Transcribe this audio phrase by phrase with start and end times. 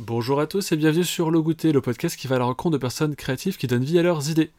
[0.00, 2.72] Bonjour à tous et bienvenue sur Le Goûter, le podcast qui va à la rencontre
[2.72, 4.50] de personnes créatives qui donnent vie à leurs idées.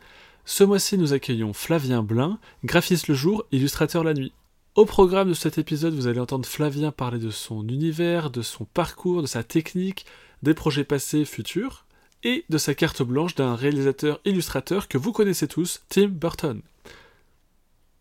[0.46, 4.32] Ce mois-ci, nous accueillons Flavien Blin, graphiste le jour, illustrateur la nuit.
[4.75, 8.63] Au programme de cet épisode, vous allez entendre Flavien parler de son univers, de son
[8.63, 10.05] parcours, de sa technique,
[10.41, 11.84] des projets passés, futurs,
[12.24, 16.62] et de sa carte blanche d'un réalisateur illustrateur que vous connaissez tous, Tim Burton.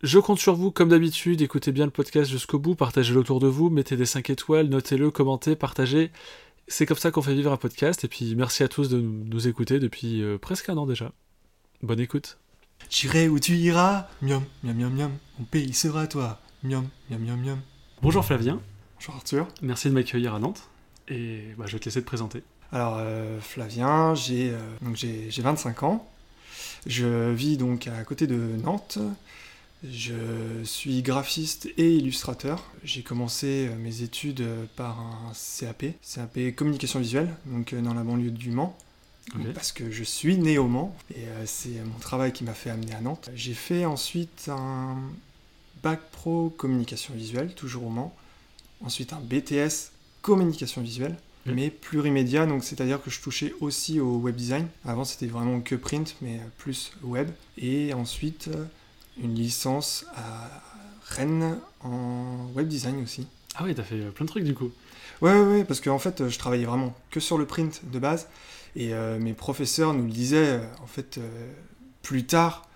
[0.03, 3.47] Je compte sur vous, comme d'habitude, écoutez bien le podcast jusqu'au bout, partagez-le autour de
[3.47, 6.11] vous, mettez des 5 étoiles, notez-le, commentez, partagez.
[6.67, 9.47] C'est comme ça qu'on fait vivre un podcast, et puis merci à tous de nous
[9.47, 11.11] écouter depuis euh, presque un an déjà.
[11.83, 12.39] Bonne écoute.
[12.89, 17.39] J'irai où tu iras, miam, miam, miam, miam, mon pays sera toi, miam, miam, miam,
[17.39, 17.59] miam.
[18.01, 18.59] Bonjour Flavien,
[18.95, 19.47] Bonjour Arthur.
[19.61, 20.67] merci de m'accueillir à Nantes,
[21.07, 22.43] et bah, je vais te laisser te présenter.
[22.71, 26.09] Alors euh, Flavien, j'ai euh, donc j'ai j'ai 25 ans.
[26.87, 28.97] Je vis donc à côté de Nantes.
[29.91, 32.63] Je suis graphiste et illustrateur.
[32.83, 37.93] J'ai commencé euh, mes études euh, par un CAP, CAP communication visuelle, donc euh, dans
[37.93, 38.75] la banlieue du Mans.
[39.53, 42.93] Parce que je suis né au Mans et c'est mon travail qui m'a fait amener
[42.93, 43.31] à Nantes.
[43.33, 44.97] J'ai fait ensuite un
[45.81, 48.15] bac pro communication visuelle, toujours au Mans.
[48.81, 54.35] Ensuite un BTS communication visuelle, mais plurimédia, donc c'est-à-dire que je touchais aussi au web
[54.35, 54.67] design.
[54.85, 57.27] Avant c'était vraiment que print, mais plus web.
[57.57, 58.51] Et ensuite
[59.21, 60.49] une licence à
[61.07, 63.27] Rennes en web design aussi.
[63.55, 64.71] Ah oui, t'as fait euh, plein de trucs du coup.
[65.21, 67.99] Ouais, ouais, ouais, parce qu'en fait, euh, je travaillais vraiment que sur le print de
[67.99, 68.27] base.
[68.75, 71.51] Et euh, mes professeurs nous le disaient, en fait, euh,
[72.01, 72.67] plus tard,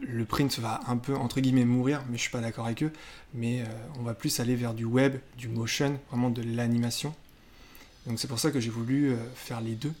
[0.00, 2.92] le print va un peu, entre guillemets, mourir, mais je suis pas d'accord avec eux.
[3.34, 3.64] Mais euh,
[4.00, 7.14] on va plus aller vers du web, du motion, vraiment de l'animation.
[8.06, 9.92] Donc c'est pour ça que j'ai voulu faire les deux,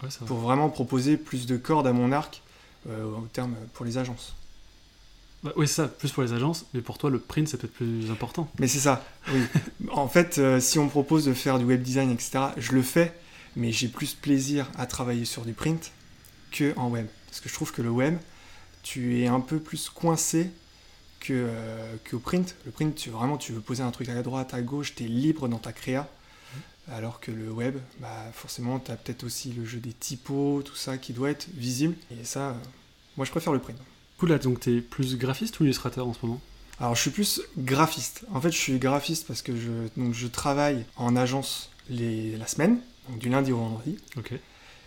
[0.00, 2.40] Ouais, pour vraiment proposer plus de cordes à mon arc,
[2.88, 4.36] au terme pour les agences.
[5.42, 7.74] Bah, oui, c'est ça, plus pour les agences, mais pour toi, le print, c'est peut-être
[7.74, 8.50] plus important.
[8.58, 9.42] Mais c'est ça, oui.
[9.90, 12.82] en fait, euh, si on me propose de faire du web design, etc., je le
[12.82, 13.12] fais,
[13.56, 15.90] mais j'ai plus plaisir à travailler sur du print
[16.52, 17.06] que en web.
[17.26, 18.18] Parce que je trouve que le web,
[18.82, 20.50] tu es un peu plus coincé
[21.18, 22.54] que, euh, qu'au print.
[22.64, 25.04] Le print, tu, vraiment, tu veux poser un truc à la droite, à gauche, tu
[25.04, 26.08] es libre dans ta créa.
[26.90, 30.74] Alors que le web, bah, forcément, tu as peut-être aussi le jeu des typos, tout
[30.74, 31.94] ça qui doit être visible.
[32.10, 32.54] Et ça, euh,
[33.16, 33.78] moi, je préfère le print.
[34.22, 36.40] Cool, là, donc t'es plus graphiste ou illustrateur en ce moment?
[36.78, 38.24] Alors, je suis plus graphiste.
[38.32, 42.46] En fait, je suis graphiste parce que je, donc, je travaille en agence les, la
[42.46, 42.78] semaine,
[43.08, 43.98] donc du lundi au vendredi.
[44.16, 44.34] Ok.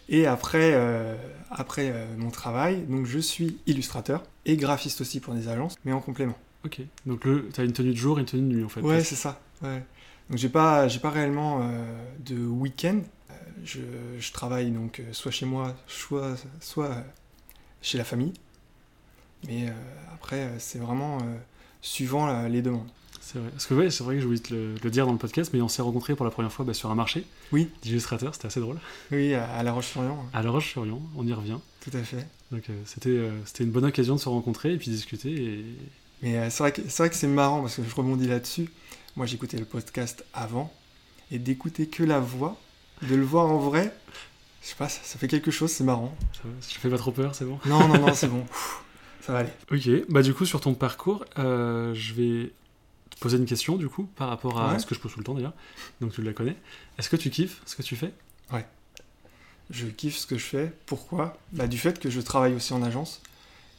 [0.07, 1.17] Et après, euh,
[1.51, 5.91] après euh, mon travail, donc je suis illustrateur et graphiste aussi pour des agences, mais
[5.91, 6.37] en complément.
[6.63, 6.79] Ok.
[7.05, 8.79] Donc le, t'as une tenue de jour et une tenue de nuit en fait.
[8.79, 9.41] Ouais, c'est ça.
[9.61, 9.83] Ouais.
[10.29, 13.01] Donc j'ai pas, j'ai pas réellement euh, de week-end.
[13.65, 13.81] Je,
[14.17, 17.03] je travaille donc soit chez moi, soit, soit
[17.81, 18.31] chez la famille.
[19.47, 19.71] Mais euh,
[20.13, 21.35] après, euh, c'est vraiment euh,
[21.81, 22.87] suivant la- les demandes.
[23.21, 23.49] C'est vrai.
[23.49, 25.17] Parce que ouais, c'est vrai que j'ai oublié de te le, le dire dans le
[25.17, 27.69] podcast, mais on s'est rencontrés pour la première fois bah, sur un marché Oui.
[27.81, 28.77] d'illustrateurs, c'était assez drôle.
[29.11, 31.57] Oui, à, à La Roche-sur-Yon, À La Roche-sur-Yon, on y revient.
[31.81, 32.27] tout à fait.
[32.51, 35.31] Donc euh, c'était, euh, c'était une bonne occasion de se rencontrer et puis discuter.
[35.33, 35.65] Et...
[36.21, 38.69] Mais euh, c'est vrai que c'est vrai que c'est marrant parce que je rebondis là-dessus.
[39.15, 40.71] Moi, j'écoutais le podcast avant
[41.31, 42.57] et d'écouter que la voix,
[43.01, 43.91] de le voir en vrai,
[44.61, 46.13] je sais pas, ça, ça fait quelque chose, c'est marrant.
[46.33, 47.57] Ça je fais pas trop peur, c'est bon?
[47.65, 48.45] Non, non, non, c'est bon.
[49.25, 49.49] Ça va aller.
[49.71, 52.51] Ok, bah du coup sur ton parcours, euh, je vais
[53.09, 54.79] te poser une question du coup par rapport à Ouais.
[54.79, 55.53] ce que je pose tout le temps d'ailleurs,
[56.01, 56.55] donc tu la connais.
[56.99, 58.11] Est-ce que tu kiffes ce que tu fais?
[59.71, 60.71] Je kiffe ce que je fais.
[60.85, 61.39] Pourquoi?
[61.51, 63.19] Bah, Du fait que je travaille aussi en agence.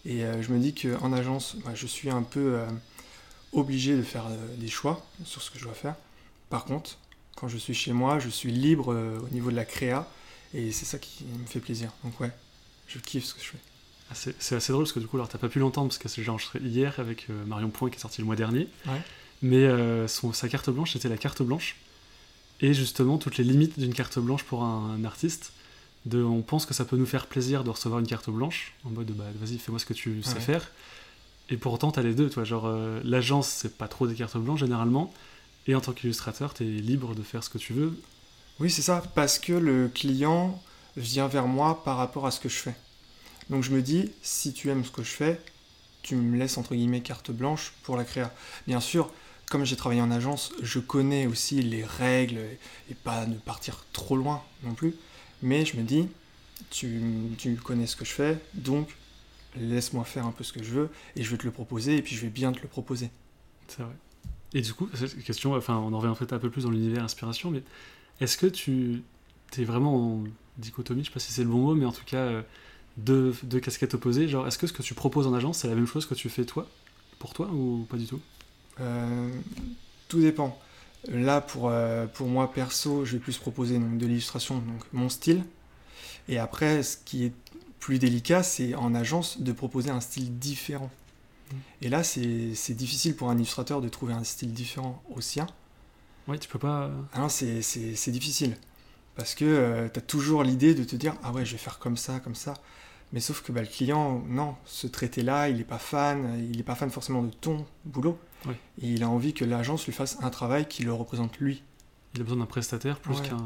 [0.04, 2.66] Et euh, je me dis qu'en agence, bah, je suis un peu euh,
[3.52, 4.24] obligé de faire
[4.58, 5.94] des choix sur ce que je dois faire.
[6.50, 6.98] Par contre,
[7.36, 10.08] quand je suis chez moi, je suis libre au niveau de la créa.
[10.54, 11.92] Et c'est ça qui me fait plaisir.
[12.02, 12.32] Donc ouais,
[12.88, 13.58] je kiffe ce que je fais.
[14.10, 15.98] Ah, c'est, c'est assez drôle parce que du coup alors t'as pas pu l'entendre parce
[15.98, 18.68] que j'ai enregistré hier avec euh, Marion Point qui est sorti le mois dernier.
[18.86, 19.02] Ouais.
[19.42, 21.76] Mais euh, son, sa carte blanche c'était la carte blanche.
[22.60, 25.52] Et justement toutes les limites d'une carte blanche pour un, un artiste.
[26.06, 28.90] De, on pense que ça peut nous faire plaisir de recevoir une carte blanche en
[28.90, 30.40] mode bah vas-y fais-moi ce que tu sais Ouais.
[30.40, 30.70] faire.
[31.50, 34.60] Et pourtant t'as les deux, toi genre euh, l'agence c'est pas trop des cartes blanches
[34.60, 35.12] généralement.
[35.66, 37.98] Et en tant qu'illustrateur t'es libre de faire ce que tu veux.
[38.60, 40.62] Oui, c'est ça, parce que le client
[40.96, 42.74] vient vers moi par rapport à ce que je fais.
[43.50, 45.40] Donc je me dis, si tu aimes ce que je fais,
[46.02, 48.32] tu me laisses entre guillemets carte blanche pour la créa.
[48.66, 49.10] Bien sûr,
[49.50, 52.40] comme j'ai travaillé en agence, je connais aussi les règles
[52.90, 54.94] et pas ne partir trop loin non plus.
[55.42, 56.08] Mais je me dis,
[56.70, 57.00] tu,
[57.38, 58.88] tu connais ce que je fais, donc
[59.56, 62.02] laisse-moi faire un peu ce que je veux et je vais te le proposer et
[62.02, 63.10] puis je vais bien te le proposer.
[63.68, 63.94] C'est vrai.
[64.54, 67.02] Et du coup, cette question, enfin, on en revient peut-être un peu plus dans l'univers
[67.02, 67.62] inspiration, mais
[68.20, 69.02] est-ce que tu
[69.58, 70.24] es vraiment en
[70.58, 72.42] dichotomie, je sais pas si c'est le bon mot, mais en tout cas, euh,
[72.96, 75.74] deux, deux casquettes opposées Genre, est-ce que ce que tu proposes en agence, c'est la
[75.74, 76.66] même chose que tu fais toi,
[77.18, 78.20] pour toi, ou pas du tout?
[78.80, 79.30] Euh,
[80.08, 80.58] tout dépend.
[81.08, 85.08] Là, pour, euh, pour moi perso, je vais plus proposer donc, de l'illustration, donc mon
[85.08, 85.44] style.
[86.28, 87.32] Et après, ce qui est
[87.80, 90.90] plus délicat, c'est en agence de proposer un style différent.
[91.52, 91.56] Mm.
[91.82, 95.46] Et là, c'est difficile pour un illustrateur de trouver un style différent au sien.
[96.28, 96.90] Ouais, tu peux pas.
[97.12, 98.56] Ah non, c'est- c'est c'est difficile.
[99.16, 101.96] Parce que tu as toujours l'idée de te dire Ah ouais, je vais faire comme
[101.96, 102.54] ça, comme ça.
[103.16, 106.62] Mais sauf que bah, le client, non, ce traité-là, il n'est pas fan, il n'est
[106.62, 108.18] pas fan forcément de ton boulot.
[108.44, 108.52] Oui.
[108.82, 111.62] Et il a envie que l'agence lui fasse un travail qui le représente lui.
[112.14, 113.26] Il a besoin d'un prestataire plus Ouais.
[113.26, 113.38] qu'un.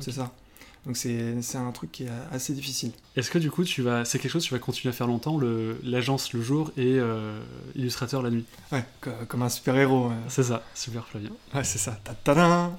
[0.00, 0.32] C'est ça.
[0.86, 2.90] Donc c'est un truc qui est assez difficile.
[3.14, 5.06] Est-ce que du coup, tu vas, c'est quelque chose que tu vas continuer à faire
[5.06, 5.38] longtemps,
[5.84, 7.40] l'agence le jour et euh,
[7.76, 8.44] illustrateur la nuit?
[8.72, 10.06] Ouais, co- comme un super-héros.
[10.10, 10.14] euh.
[10.26, 11.30] C'est ça, super Flavien.
[11.54, 11.92] Ouais, c'est ça.
[12.02, 12.76] Ta-ta-da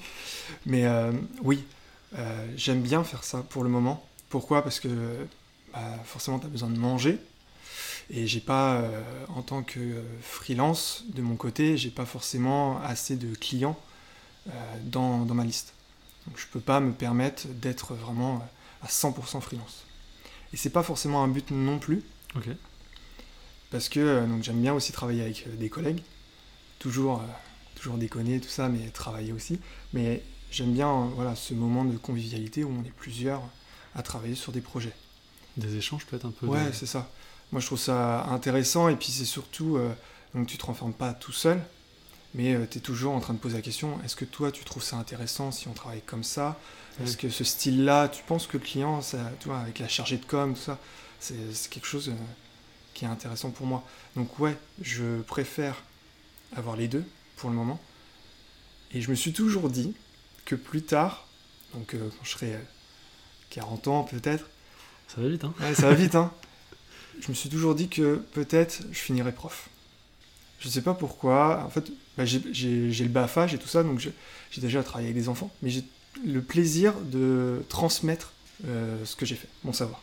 [0.65, 1.63] Mais euh, oui,
[2.17, 4.05] euh, j'aime bien faire ça pour le moment.
[4.29, 4.61] Pourquoi?
[4.61, 4.89] Parce que
[5.77, 7.19] bah, forcément, tu as besoin de manger.
[8.09, 9.01] Et j'ai pas, euh,
[9.35, 13.77] en tant que euh, freelance, de mon côté, j'ai pas forcément assez de clients
[14.47, 14.51] euh,
[14.83, 15.73] dans, dans ma liste.
[16.25, 18.47] Donc je peux pas me permettre d'être vraiment
[18.81, 19.83] à 100% freelance.
[20.53, 22.01] Et c'est pas forcément un but non plus.
[22.35, 22.47] Ok.
[23.71, 26.01] Parce que donc j'aime bien aussi travailler avec des collègues,
[26.79, 27.25] toujours, euh,
[27.75, 29.59] toujours déconner, tout ça, mais travailler aussi.
[29.91, 33.41] Mais j'aime bien voilà, ce moment de convivialité où on est plusieurs
[33.95, 34.93] à travailler sur des projets.
[35.57, 36.45] Des échanges peut-être un peu.
[36.47, 37.09] Ouais, de- c'est ça.
[37.51, 39.91] Moi je trouve ça intéressant et puis c'est surtout, euh,
[40.35, 41.61] donc tu te renfermes pas tout seul,
[42.35, 44.83] mais tu es toujours en train de poser la question, est-ce que toi tu trouves
[44.83, 46.59] ça intéressant si on travaille comme ça?
[47.03, 50.17] Est-ce que ce style-là, tu penses que le client, ça, tu vois, avec la chargée
[50.17, 50.79] de com, tout ça,
[51.19, 51.35] c'est
[51.69, 52.13] quelque chose euh,
[52.95, 53.83] qui est intéressant pour moi.
[54.15, 55.75] Donc ouais, je préfère
[56.55, 57.05] avoir les deux
[57.37, 57.79] pour le moment.
[58.93, 59.93] Et je me suis toujours dit
[60.45, 61.27] que plus tard,
[61.73, 62.59] donc euh, quand je serai euh,
[63.51, 64.45] 40 ans peut-être,
[65.07, 65.53] Ça va vite, hein.
[65.59, 66.31] Ouais, ça va vite, hein.
[67.19, 69.69] Je me suis toujours dit que peut-être je finirais prof.
[70.59, 71.63] Je sais pas pourquoi.
[71.63, 75.29] En fait, bah, j'ai le BAFA, j'ai tout ça, donc j'ai déjà travaillé avec des
[75.29, 75.83] enfants, mais j'ai
[76.25, 78.33] le plaisir de transmettre
[78.65, 80.01] euh, ce que j'ai fait, mon savoir.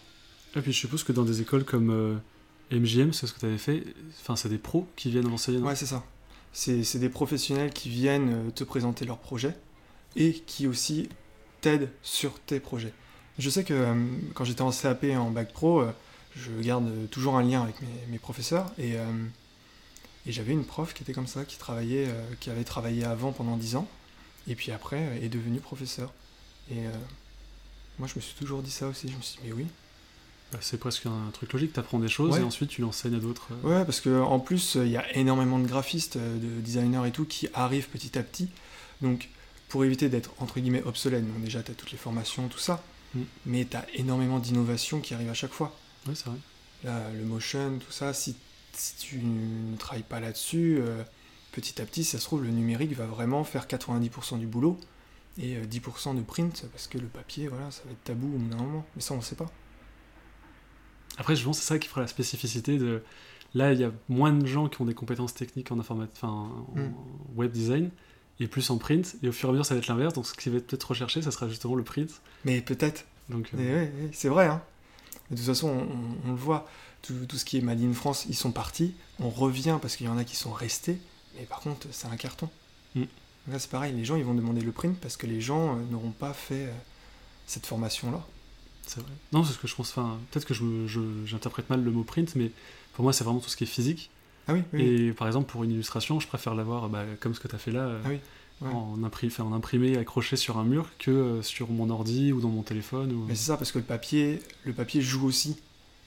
[0.56, 2.14] Et puis je suppose que dans des écoles comme euh,
[2.70, 3.82] MJM, c'est ce que tu avais fait,
[4.20, 5.58] enfin c'est des pros qui viennent enseigner.
[5.58, 6.04] Ouais, c'est ça.
[6.52, 9.56] C'est c'est des professionnels qui viennent euh, te présenter leurs projets
[10.14, 11.08] et qui aussi
[11.60, 12.92] t'aident sur tes projets.
[13.38, 13.94] Je sais que euh,
[14.34, 15.92] quand j'étais en CAP et en bac pro, euh,
[16.36, 19.04] je garde toujours un lien avec mes, mes professeurs et, euh,
[20.26, 22.08] et j'avais une prof qui était comme ça, qui travaillait,
[22.40, 23.88] qui avait travaillé avant pendant 10 ans
[24.48, 26.12] et puis après est devenue professeur.
[26.70, 26.80] Et
[27.98, 29.08] moi, je me suis toujours dit ça aussi.
[29.08, 29.66] Je me suis dit, mais oui,
[30.50, 32.40] Bah, c'est presque un truc logique, tu apprends des choses Ouais.
[32.40, 33.48] et ensuite tu l'enseignes à d'autres.
[33.62, 37.26] Ouais, parce que en plus, il y a énormément de graphistes, de designers et tout
[37.26, 38.48] qui arrivent petit à petit.
[39.02, 39.28] Donc,
[39.68, 42.82] pour éviter d'être entre guillemets obsolète, donc déjà, tu as toutes les formations, tout ça,
[43.14, 43.20] Mm.
[43.46, 45.76] mais tu as énormément d'innovations qui arrivent à chaque fois.
[46.06, 46.38] Ouais, c'est vrai.
[46.84, 48.36] Là, le motion, tout ça, si,
[48.72, 51.02] si tu ne travailles pas là-dessus, euh,
[51.52, 54.78] petit à petit, ça se trouve, le numérique va vraiment faire 90% du boulot
[55.38, 58.38] et euh, 10% de print, parce que le papier, voilà, ça va être tabou au
[58.38, 58.84] bout d'un moment.
[58.96, 59.50] Mais ça, on ne sait pas.
[61.16, 63.02] Après, je pense que c'est ça qui fera la spécificité de.
[63.54, 66.28] Là, il y a moins de gens qui ont des compétences techniques en informatique, enfin,
[66.28, 66.94] en Mm.
[67.36, 67.90] web design,
[68.40, 69.16] et plus en print.
[69.22, 70.14] Et au fur et à mesure, ça va être l'inverse.
[70.14, 72.10] Donc, ce qui va être peut-être recherché, ça sera justement le print.
[72.44, 73.04] Mais peut-être.
[73.28, 74.46] Donc, euh, Mais ouais, ouais, c'est vrai.
[74.46, 74.62] Hein.
[75.30, 76.66] De toute façon, on, on- on le voit.
[77.02, 78.94] Tout, tout ce qui est Made in France, ils sont partis.
[79.20, 80.98] On revient parce qu'il y en a qui sont restés.
[81.36, 82.48] Mais par contre, c'est un carton.
[82.94, 83.02] Mm.
[83.50, 83.92] Là, c'est pareil.
[83.94, 86.66] Les gens, ils vont demander le print parce que les gens euh, n'auront pas fait
[86.66, 86.72] euh,
[87.46, 88.24] cette formation-là.
[88.86, 89.12] c'est vrai.
[89.32, 89.90] Non, c'est ce que je pense.
[89.90, 92.50] Enfin, peut-être que je me- je- j'interprète mal le mot print, mais
[92.94, 94.10] pour moi, c'est vraiment tout ce qui est physique.
[94.48, 94.82] Ah oui, oui.
[94.82, 97.58] Et par exemple, pour une illustration, je préfère l'avoir bah, comme ce que tu as
[97.58, 98.20] fait là, euh, Ah oui,
[98.60, 98.70] ouais.
[98.70, 102.48] en, imprimé, en imprimé, accroché sur un mur, que euh, sur mon ordi ou dans
[102.48, 103.12] mon téléphone.
[103.12, 103.24] Ou...
[103.26, 105.56] Mais c'est ça, parce que le papier, le papier joue aussi.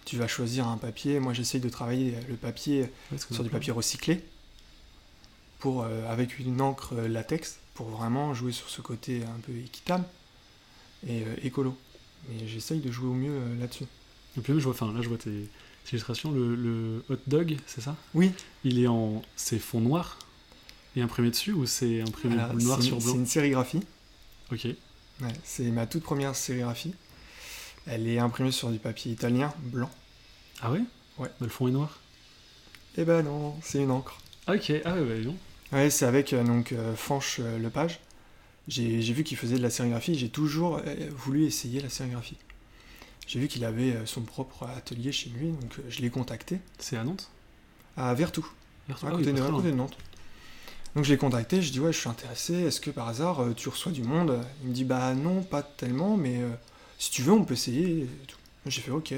[0.05, 1.19] Tu vas choisir un papier.
[1.19, 4.23] Moi, j'essaye de travailler le papier Ouais, sur du papier recyclé,
[5.59, 10.05] pour, euh, avec une encre latex, pour vraiment jouer sur ce côté un peu équitable
[11.05, 11.75] et euh, écolo.
[12.29, 13.85] Mais j'essaye de jouer au mieux là-dessus.
[14.37, 15.49] Et puis même, je vois, enfin, là, je vois tes,
[15.89, 16.31] tes illustrations.
[16.31, 17.95] Le, le hot dog, c'est ça?
[18.13, 18.31] Oui,
[18.63, 19.21] Il est en.
[19.35, 20.19] C'est fond noir
[20.95, 23.11] et imprimé dessus ou c'est imprimé noir sur blanc?
[23.13, 23.81] c'est une sérigraphie.
[24.51, 24.65] Ok.
[24.65, 26.93] Ouais, c'est ma toute première sérigraphie.
[27.85, 29.89] Elle est imprimée sur du papier italien blanc.
[30.61, 30.81] Ah ouais?
[31.17, 31.29] Ouais.
[31.39, 31.99] Bah, le fond est noir?
[32.97, 34.19] Eh ben non, c'est une encre.
[34.47, 34.71] Ah, ok.
[34.85, 35.35] Ah ouais, bah, non.
[35.71, 37.99] Ouais, c'est avec euh, donc euh, Fanche euh, Lepage.
[38.67, 40.15] J'ai j'ai vu qu'il faisait de la sérigraphie.
[40.15, 42.37] J'ai toujours euh, voulu essayer la sérigraphie.
[43.27, 46.59] J'ai vu qu'il avait euh, son propre atelier chez lui, donc euh, je l'ai contacté
[46.79, 47.29] C'est à Nantes?
[47.97, 48.47] À Vertou,
[48.87, 49.59] Vers- à ah oui, côté, de, très à loin.
[49.59, 49.97] côté de Nantes.
[50.95, 52.53] Donc je l'ai contacté, je dis ouais, je suis intéressé.
[52.53, 54.39] Est-ce que par hasard euh, tu reçois du monde?
[54.63, 56.49] Il me dit bah non, pas tellement, mais euh,
[56.97, 58.03] si tu veux, on peut essayer.
[58.03, 58.37] et tout.
[58.65, 59.13] J'ai fait ok.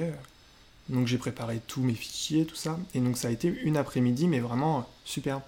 [0.90, 2.80] Donc j'ai préparé tous mes fichiers, tout ça.
[2.96, 5.42] Et donc ça a été une après-midi, mais vraiment superbe.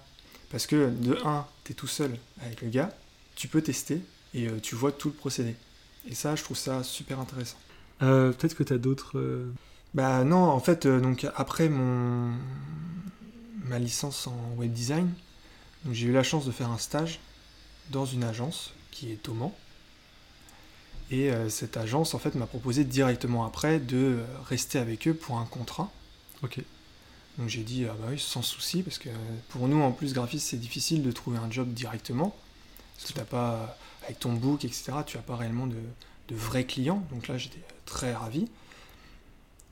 [0.50, 2.90] Parce que de 1, t'es tout seul avec le gars.
[3.34, 4.00] tu peux tester
[4.34, 5.56] et euh, tu vois tout le procédé.
[6.08, 7.56] Et ça, je trouve ça super intéressant.
[8.00, 9.18] Euh, Peut-être que tu as d'autres.
[9.18, 9.52] euh,
[9.94, 12.32] Bah non, en fait, euh, donc après mon
[13.68, 15.12] ma licence en web design,
[15.90, 17.20] j'ai eu la chance de faire un stage
[17.90, 19.54] dans une agence qui est au Mans.
[21.10, 25.38] Et euh, cette agence, en fait, m'a proposé directement après de rester avec eux pour
[25.38, 25.90] un contrat.
[26.42, 26.60] Ok.
[27.38, 29.08] Donc j'ai dit, ah bah oui, sans souci, parce que
[29.50, 32.34] pour nous, en plus, graphiste, c'est difficile de trouver un job directement.
[32.96, 35.76] Parce que t'as pas, avec ton book, etc., tu n'as pas réellement de,
[36.28, 37.04] de vrais clients.
[37.12, 38.48] Donc là, j'étais très ravi.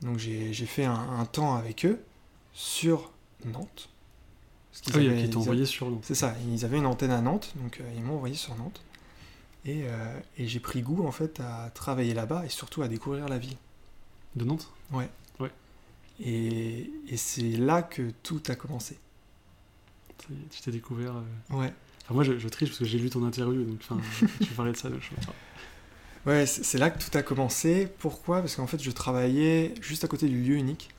[0.03, 2.01] Donc j'ai fait un, un temps avec eux
[2.55, 3.11] sur
[3.45, 3.89] Nantes.
[4.73, 6.01] Parce qu'ils Ah oui, avaient- avaient- envoyé sur Lyon.
[6.03, 8.81] c'est ça, ils avaient une antenne à Nantes, donc euh, ils m'ont envoyé sur Nantes.
[9.67, 13.29] Et, euh, et j'ai pris goût en fait à travailler là-bas et surtout à découvrir
[13.29, 13.57] la ville.
[14.37, 14.71] De Nantes?
[16.23, 18.99] Et, et c'est là que tout a commencé.
[20.51, 21.17] Tu t'es découvert.
[21.17, 21.73] euh, Ouais,
[22.05, 23.81] Enfin, moi, je, je triche parce que j'ai lu ton interview, donc
[24.41, 24.89] tu parlais de ça.
[24.91, 24.97] je-
[26.27, 27.89] ouais c'est là que tout a commencé.
[27.99, 28.41] Pourquoi?
[28.41, 30.91] Parce qu'en fait je travaillais juste à côté du lieu unique.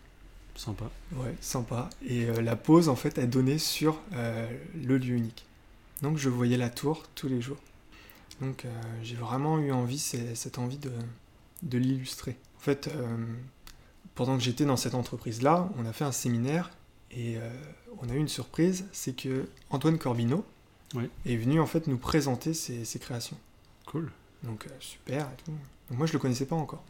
[0.56, 0.92] Sympa.
[1.16, 1.90] Ouais, sympa.
[2.08, 5.46] Et euh, la pause en fait elle donnait sur euh, le lieu unique.
[6.02, 7.58] Donc je voyais la tour tous les jours.
[8.42, 8.70] Donc euh,
[9.04, 10.92] j'ai vraiment eu envie, cette envie de,
[11.64, 12.38] de l'illustrer.
[12.58, 12.90] En fait,
[14.14, 16.70] pendant que j'étais dans cette entreprise-là, on a fait un séminaire
[17.10, 17.38] et
[18.00, 20.46] on a eu une surprise, c'est que Antoine Corbineau
[20.94, 21.10] Ouais.
[21.26, 23.38] est venu en fait nous présenter ses, ses créations.
[23.88, 24.12] Cool.
[24.44, 25.52] Donc euh, super et tout.
[25.90, 26.84] Donc, moi je le connaissais pas encore.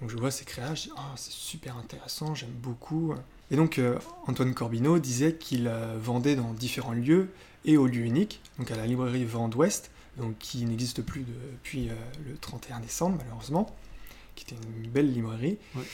[0.00, 3.14] Donc je vois ses créations, je dis ah c'est super intéressant, j'aime beaucoup.
[3.50, 7.30] Et donc euh, Antoine Corbineau disait qu'il euh, vendait dans différents lieux
[7.64, 11.88] et au lieu unique, donc à la librairie Vente Ouest, donc qui n'existe plus depuis
[11.88, 11.94] euh,
[12.28, 13.74] le 31 décembre malheureusement,
[14.36, 15.58] qui était une belle librairie.
[15.74, 15.84] Ouais.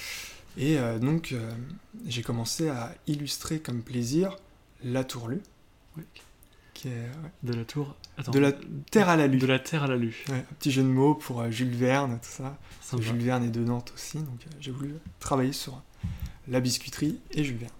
[0.56, 1.34] Et donc
[2.06, 4.36] j'ai commencé à illustrer comme plaisir
[4.84, 5.42] La Tourlue,
[5.96, 6.04] Ouais.
[6.84, 7.94] Qui est ouais, De la tour.
[8.18, 8.32] Attends.
[8.32, 8.52] De la
[8.90, 9.38] Terre à la Lue.
[9.38, 10.24] De la terre à la lue.
[10.28, 12.58] Ouais, un petit jeu de mots pour euh, Jules Verne, tout ça.
[13.00, 15.82] Jules Verne est de Nantes aussi, donc euh, j'ai voulu travailler sur
[16.46, 17.72] la biscuiterie et Jules Verne.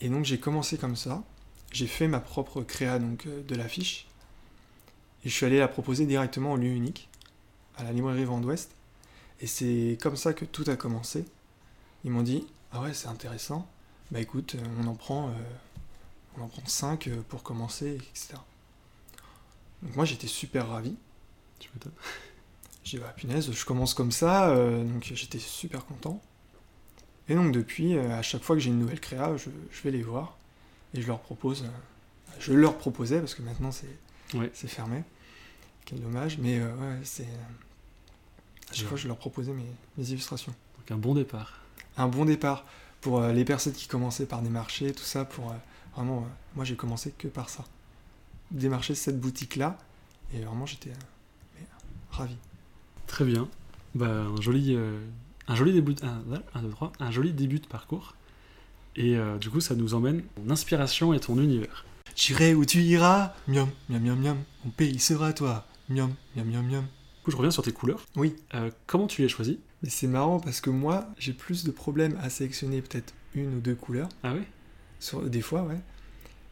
[0.00, 1.22] Et donc j'ai commencé comme ça.
[1.70, 4.06] J'ai fait ma propre créa donc euh, de l'affiche.
[5.24, 7.08] Et je suis allé la proposer directement au lieu unique,
[7.76, 8.72] à la librairie Vent d'Ouest.
[9.40, 11.24] Et c'est comme ça que tout a commencé.
[12.04, 13.68] Ils m'ont dit Ah ouais, c'est intéressant.
[14.10, 15.32] Bah écoute, on en prend,
[16.38, 18.34] on en prend 5 pour commencer, etc.
[19.82, 20.96] Donc moi j'étais super ravi.
[21.58, 21.92] Tu m'étonnes.
[22.84, 26.20] J'ai dit, bah punaise, je commence comme ça, euh, donc j'étais super content.
[27.28, 29.92] Et donc depuis, euh, à chaque fois que j'ai une nouvelle créa, je, je vais
[29.92, 30.36] les voir
[30.92, 31.62] et je leur propose.
[31.62, 31.68] euh,
[32.40, 33.86] je leur proposais parce que maintenant c'est
[34.34, 34.50] Ouais.
[34.54, 35.04] c'est fermé.
[35.84, 37.22] Quel dommage, mais ouais, c'est.
[37.22, 38.88] À chaque Ouais.
[38.88, 39.66] fois, je leur proposais mes,
[39.98, 40.52] mes illustrations.
[40.78, 41.60] Donc un bon départ.
[41.96, 42.64] Un bon départ
[43.00, 45.54] pour les personnes qui commençaient par démarcher, tout ça, pour
[45.94, 46.20] vraiment.
[46.22, 47.64] euh, moi, j'ai commencé que par ça.
[48.50, 49.78] Démarcher cette boutique-là,
[50.34, 51.64] et vraiment, j'étais euh, euh,
[52.10, 52.36] ravi.
[53.06, 53.48] Très bien.
[53.94, 54.98] Bah, un joli, euh,
[55.48, 56.22] un joli début, de- un,
[56.54, 58.14] un, deux, trois, un joli début de parcours.
[58.96, 61.84] Et euh, du coup, ça nous emmène ton inspiration et ton univers.
[62.14, 66.66] J'irai où tu iras, miam, miam, miam, miam, mon pays sera toi, miam, miam, miam,
[66.66, 66.82] miam.
[66.84, 68.04] Du coup, je reviens sur tes couleurs.
[68.16, 69.56] Oui, Euh, comment tu les choisis?
[69.82, 73.60] Mais c'est marrant parce que moi, j'ai plus de problèmes à sélectionner peut-être une ou
[73.60, 74.42] deux couleurs, Ah oui
[75.02, 75.78] sur, des fois, ouais.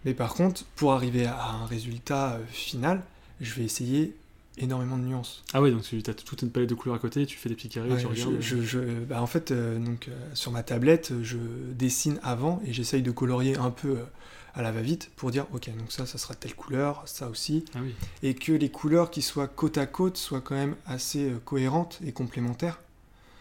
[0.04, 3.02] Mais par contre, pour arriver à un résultat euh, final,
[3.40, 4.14] je vais essayer
[4.58, 5.42] énormément de nuances.
[5.52, 7.54] Ah oui, donc tu as toute une palette de couleurs à côté, tu fais des
[7.54, 8.36] petits carrés, Ouais, tu regardes.
[8.40, 11.38] je, je- je- bah, en fait, euh, donc, euh, sur ma tablette, je
[11.72, 14.04] dessine avant et j'essaye de colorier un peu euh,
[14.54, 17.64] à la va-vite pour dire, ok, donc ça, ça sera telle couleur, ça aussi.
[17.74, 17.94] Ah oui.
[18.22, 22.12] et que les couleurs qui soient côte à côte soient quand même assez cohérentes et
[22.12, 22.80] complémentaires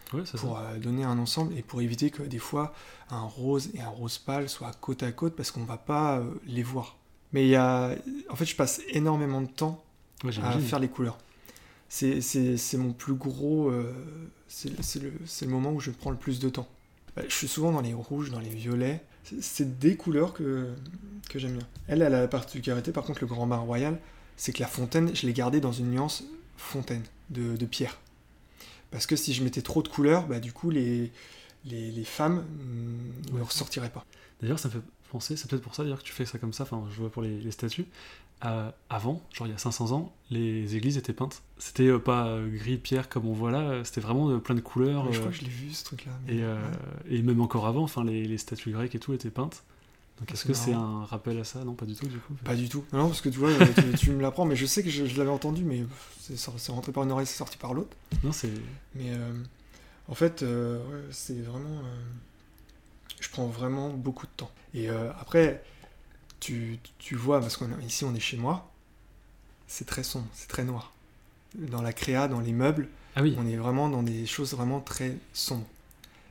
[0.10, 0.38] Pour ça.
[0.38, 2.74] euh, donner un ensemble et pour éviter que des fois
[3.12, 6.24] un rose et un rose pâle soient côte à côte parce qu'on va pas euh,
[6.46, 6.98] les voir.
[7.32, 7.92] Mais il y a...
[8.30, 9.84] En fait, je passe énormément de temps
[10.24, 11.18] Ouais, à faire les couleurs.
[11.88, 13.70] C'est, c'est, c'est mon plus gros...
[13.70, 13.94] euh,
[14.48, 16.68] c'est, c'est le, moment où je prends le plus de temps.
[17.16, 19.02] Bah, je suis souvent dans les rouges, dans les violets.
[19.24, 20.68] C'est, c'est des couleurs que,
[21.30, 21.68] que j'aime bien.
[21.88, 24.00] Elle, elle a la particularité, par contre, le grand bain royal,
[24.38, 26.24] c'est que la fontaine, je l'ai gardée dans une nuance
[26.58, 27.98] fontaine, de, de pierre.
[28.92, 31.12] Parce que si je mettais trop de couleurs, bah, du coup, les,
[31.66, 32.44] les, les femmes
[33.32, 34.06] mm, ne ressortiraient pas.
[34.42, 34.82] D'ailleurs, ça me fait
[35.12, 37.10] penser, c'est peut-être pour ça d'ailleurs que tu fais ça comme ça, enfin, je vois
[37.12, 37.86] pour les, les statues.
[38.46, 41.42] Euh, avant, genre il y a 500 ans, les églises étaient peintes.
[41.58, 44.62] C'était euh, pas euh, gris pierre comme on voit là, euh, c'était vraiment plein de
[44.62, 45.12] couleurs.
[45.12, 46.14] Je crois que je l'ai vu, ce truc-là.
[46.26, 46.56] mais- et, ouais.
[47.10, 49.64] et même encore avant, enfin, les, les statues grecques et tout étaient peintes.
[50.20, 51.64] Donc est-ce que c'est un rappel à ça?
[51.64, 52.34] Non, pas du tout du coup.
[52.44, 52.84] Pas du tout.
[52.92, 55.06] Non, parce que tu vois, euh, tu, tu me l'apprends, mais je sais que je,
[55.06, 55.86] je l'avais entendu, mais
[56.20, 57.96] c'est rentré par une oreille, c'est sorti par l'autre.
[58.24, 58.52] Non, c'est.
[58.96, 59.32] Mais euh,
[60.10, 61.70] en fait, euh, ouais, c'est vraiment.
[61.70, 62.02] euh,
[63.22, 64.52] je prends vraiment beaucoup de temps.
[64.74, 65.64] Et après,
[66.40, 68.70] tu, tu vois, parce qu'ici on est chez moi,
[69.68, 70.94] c'est très sombre, c'est très noir.
[71.56, 73.36] Dans la créa, dans les meubles, Ah oui.
[73.38, 75.66] on est vraiment dans des choses vraiment très sombres.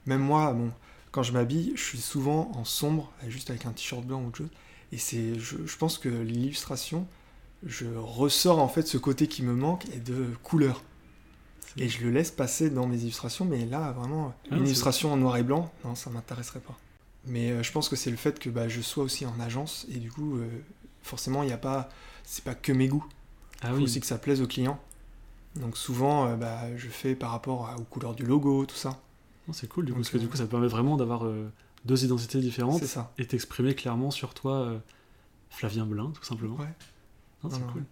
[0.07, 0.71] Même moi, bon,
[1.13, 4.39] quand je m'habille, je suis souvent en sombre, juste avec un t-shirt blanc ou autre
[4.39, 4.51] chose.
[4.93, 7.07] Et c'est, je, je pense que l'illustration,
[7.65, 10.83] je ressors en fait ce côté qui me manque et de couleur.
[11.79, 15.17] Et je le laisse passer dans mes illustrations, mais là, vraiment, Ah, une illustration en
[15.17, 16.79] noir et blanc, non, ça m'intéresserait pas.
[17.25, 19.87] Mais euh, je pense que c'est le fait que bah, je sois aussi en agence,
[19.91, 20.49] et du coup, euh,
[21.03, 21.89] forcément, il n'y a pas,
[22.25, 23.05] c'est pas que mes goûts.
[23.61, 23.85] Ah Il faut oui.
[23.85, 24.81] aussi que ça plaise aux clients.
[25.57, 29.01] Donc souvent, euh, bah, je fais par rapport à- aux couleurs du logo, tout ça.
[29.53, 31.51] C'est cool du coup, parce que du euh, coup, ça te permet vraiment d'avoir euh,
[31.85, 33.13] deux identités différentes ça.
[33.19, 34.79] et t'exprimer clairement sur toi euh,
[35.51, 36.57] Flavien Blin, tout simplement.
[36.57, 36.75] Ouais.
[37.51, 37.85] C'est cool.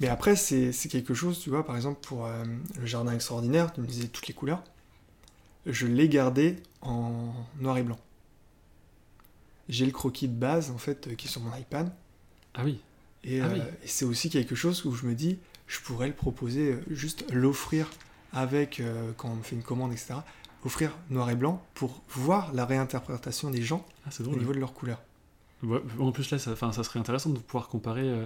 [0.00, 2.44] Mais après, c'est quelque chose, tu vois, par exemple, pour euh,
[2.78, 4.62] le jardin extraordinaire, tu me disais toutes les couleurs,
[5.66, 7.98] je l'ai gardé en noir et blanc.
[9.68, 11.92] J'ai le croquis de base, en fait, qui est sur mon iPad.
[12.54, 12.80] Ah oui.
[13.24, 13.60] Et, Ah oui.
[13.84, 17.90] et c'est aussi quelque chose où je me dis, je pourrais le proposer, juste l'offrir
[18.32, 18.80] avec,
[19.16, 20.14] quand on me fait une commande, etc.,
[20.64, 24.72] offrir noir et blanc pour voir la réinterprétation des gens Ah, au niveau de leur
[24.74, 25.00] couleur.
[25.62, 28.08] Ouais, en plus là, ça, ça serait intéressant de pouvoir comparer.
[28.08, 28.24] euh,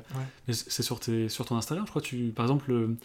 [0.48, 0.52] Ouais.
[0.54, 2.02] c'est sur, tes, sur ton Instagram, je crois.
[2.02, 2.96] Tu, par exemple, le-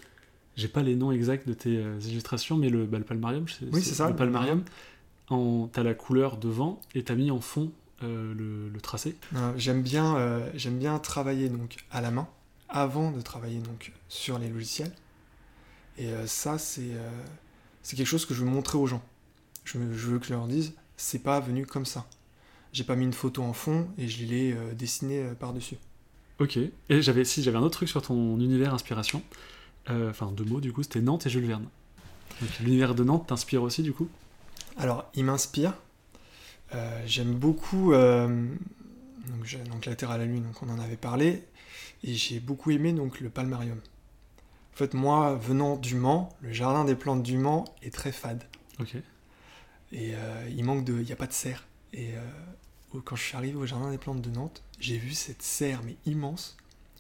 [0.56, 3.82] j'ai pas les noms exacts de tes euh, illustrations, mais le, bah, le palmarium, Oui,
[3.82, 4.64] c'est ça, Le palmarium,
[5.72, 7.72] t'as la couleur devant et t'as mis en fond
[8.04, 9.16] euh, le, le tracé.
[9.36, 12.28] Euh, J'aime bien, euh, j'aime bien travailler donc à la main
[12.70, 14.92] avant de travailler donc sur les logiciels.
[15.98, 17.10] Et euh, ça, c'est euh,
[17.82, 19.02] c'est quelque chose que je veux montrer aux gens.
[19.74, 22.08] Je, veux que je leur dise, c'est pas venu comme ça.
[22.74, 25.78] J'ai pas mis une photo en fond et je l'ai euh, dessiné euh, par-dessus.
[26.40, 26.58] Ok.
[26.58, 29.22] Et j'avais, si j'avais un autre truc sur ton univers inspiration,
[29.90, 31.68] euh, enfin deux mots du coup, c'était Nantes et Jules Verne.
[32.62, 34.08] L'univers de Nantes t'inspire aussi du coup?
[34.78, 35.74] Alors, il m'inspire.
[36.74, 41.44] Euh, J'aime beaucoup donc la Terre à la Lune, donc on en avait parlé,
[42.04, 43.80] et j'ai beaucoup aimé donc le palmarium.
[44.74, 48.44] En fait, moi, venant du Mans, le jardin des plantes du Mans est très fade.
[48.80, 48.96] Ok.
[49.92, 50.94] Et euh, il manque de.
[50.94, 51.68] Il n'y a pas de serre.
[51.94, 55.42] Et euh, quand je suis arrivé au jardin des plantes de Nantes, j'ai vu cette
[55.42, 56.58] serre, mais immense.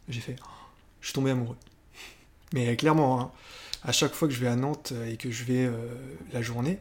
[0.07, 0.35] J'ai fait.
[0.41, 0.49] oh,
[1.01, 1.57] je suis tombé amoureux.
[2.53, 3.31] Mais euh, clairement, hein,
[3.83, 5.69] à chaque fois que je vais à Nantes et que je vais
[6.33, 6.79] la journée,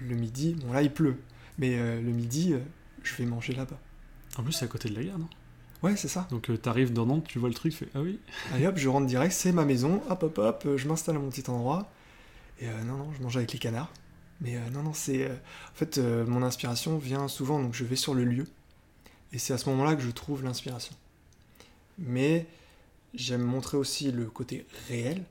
[0.00, 1.16] le midi, bon là il pleut,
[1.58, 2.58] mais euh, le midi, euh,
[3.02, 3.78] je vais manger là-bas.
[4.36, 5.28] En plus, c'est à côté de la gare, non?
[5.82, 6.26] Ouais, c'est ça.
[6.30, 8.18] Donc euh, t'arrives dans Nantes, tu vois le truc, tu fais ah oui.
[8.52, 11.30] Allez hop, je rentre direct, c'est ma maison, hop hop hop, je m'installe à mon
[11.30, 11.90] petit endroit.
[12.60, 13.90] Et non, non, je mange avec les canards.
[14.40, 15.24] Mais euh, non, non, c'est.
[15.24, 18.46] euh, en fait, euh, mon inspiration vient souvent, donc je vais sur le lieu.
[19.32, 20.94] Et c'est à ce moment-là que je trouve l'inspiration.
[21.98, 22.46] Mais
[23.14, 25.22] j'aime montrer aussi le côté réel.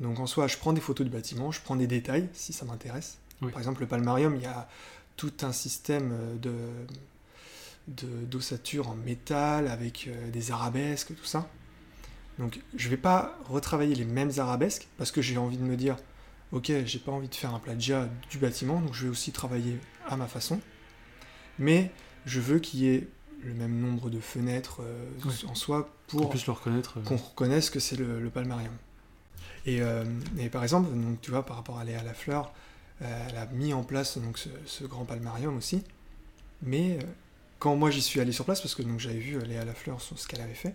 [0.00, 2.64] Donc en soi, je prends des photos du bâtiment, je prends des détails si ça
[2.64, 3.18] m'intéresse.
[3.42, 3.50] Oui.
[3.50, 4.68] Par exemple, le palmarium, il y a
[5.16, 6.54] tout un système de
[7.88, 11.48] d'ossature en métal avec des arabesques, tout ça.
[12.38, 15.96] Donc je vais pas retravailler les mêmes arabesques parce que j'ai envie de me dire
[16.52, 19.78] ok j'ai pas envie de faire un plagiat du bâtiment donc je vais aussi travailler
[20.06, 20.60] à ma façon
[21.58, 21.90] mais
[22.26, 23.08] je veux qu'il y ait
[23.44, 25.32] le même nombre de fenêtres euh, Ouais.
[25.48, 26.98] en soi pour puisse le reconnaître.
[26.98, 27.02] euh.
[27.02, 28.74] qu'on reconnaisse que c'est le, le palmarium.
[29.66, 30.04] Et, euh,
[30.38, 32.52] et par exemple, donc, tu vois, par rapport à Léa Lafleur,
[33.00, 35.82] elle a mis en place donc, ce, ce grand palmarium aussi.
[36.62, 36.98] Mais
[37.58, 40.16] quand moi j'y suis allé sur place, parce que donc, j'avais vu Léa Lafleur sur
[40.18, 40.74] ce qu'elle avait fait,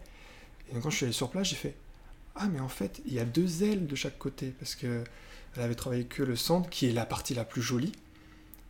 [0.70, 1.76] et donc, quand je suis allé sur place, j'ai fait
[2.36, 5.04] Ah, mais en fait, il y a deux ailes de chaque côté, parce que
[5.56, 7.92] elle avait travaillé que le centre, qui est la partie la plus jolie.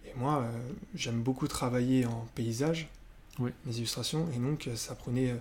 [0.05, 0.51] Et moi, euh,
[0.95, 2.87] j'aime beaucoup travailler en paysage,
[3.39, 3.51] Oui.
[3.65, 5.31] mes illustrations, et donc euh, ça prenait.
[5.31, 5.37] euh,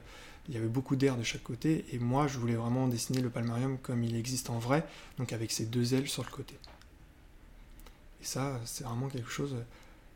[0.48, 3.30] il y avait beaucoup d'air de chaque côté, et moi je voulais vraiment dessiner le
[3.30, 4.86] palmarium comme il existe en vrai,
[5.18, 6.54] donc avec ses deux ailes sur le côté.
[8.22, 9.56] Et ça, c'est vraiment quelque chose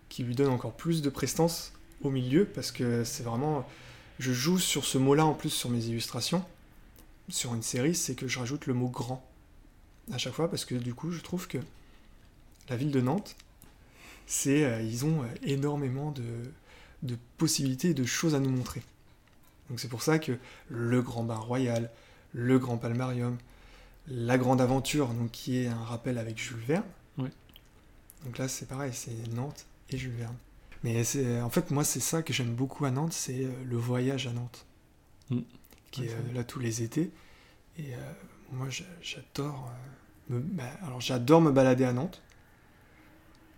[0.08, 3.66] qui lui donne encore plus de prestance au milieu, parce que c'est vraiment.
[4.20, 6.44] Je joue sur ce mot-là en plus sur mes illustrations.
[7.28, 9.24] Sur une série, c'est que je rajoute le mot grand
[10.12, 11.58] à chaque fois, parce que du coup, je trouve que
[12.68, 13.36] la ville de Nantes,
[14.26, 16.24] c'est, euh, ils ont euh, énormément de,
[17.02, 18.82] de possibilités et de choses à nous montrer.
[19.68, 21.90] Donc c'est pour ça que le Grand Bain Royal,
[22.32, 23.38] le Grand Palmarium,
[24.08, 26.84] la Grande Aventure, donc qui est un rappel avec Jules Verne.
[27.18, 27.30] Ouais.
[28.24, 30.36] Donc là c'est pareil, c'est Nantes et Jules Verne.
[30.82, 33.76] Mais c'est en fait moi c'est ça que j'aime beaucoup à Nantes, c'est euh, le
[33.76, 34.66] voyage à Nantes,
[35.30, 35.40] Mm.
[35.92, 37.10] qui Ouais, est euh, là tous les étés.
[37.78, 38.12] Et euh,
[38.52, 39.99] moi j'a- j'adore, euh,
[40.38, 42.22] bah, alors j'adore me balader à Nantes.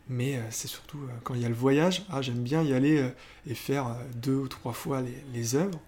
[0.08, 2.72] Mais euh, c'est surtout euh, quand il y a le voyage, ah, j'aime bien y
[2.72, 3.08] aller euh,
[3.46, 5.80] et faire deux ou trois fois les, les œuvres.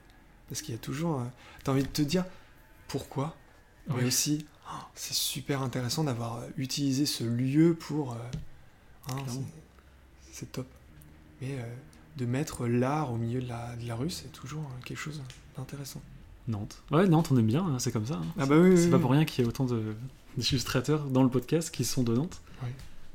[0.48, 1.22] Parce qu'il y a toujours.
[1.64, 2.24] T'as envie de te dire
[2.88, 3.34] pourquoi.
[3.88, 8.16] Mais aussi, oh, c'est super intéressant d'avoir utilisé ce lieu pour.
[9.08, 9.16] hein,
[10.32, 10.66] c'est- top.
[11.40, 11.58] Mais
[12.16, 15.22] de mettre l'art au milieu de la, de la rue, c'est toujours quelque chose
[15.56, 16.00] d'intéressant.
[16.46, 16.82] Nantes.
[16.90, 18.14] Ouais, Nantes, on aime bien, hein, c'est comme ça.
[18.14, 18.26] hein.
[18.38, 19.02] Ah bah oui, C'est oui, pas oui.
[19.02, 19.96] pour rien qu'il y ait autant de-
[20.36, 22.40] d'illustrateurs dans le podcast qui sont de Nantes.
[22.62, 22.68] Oui.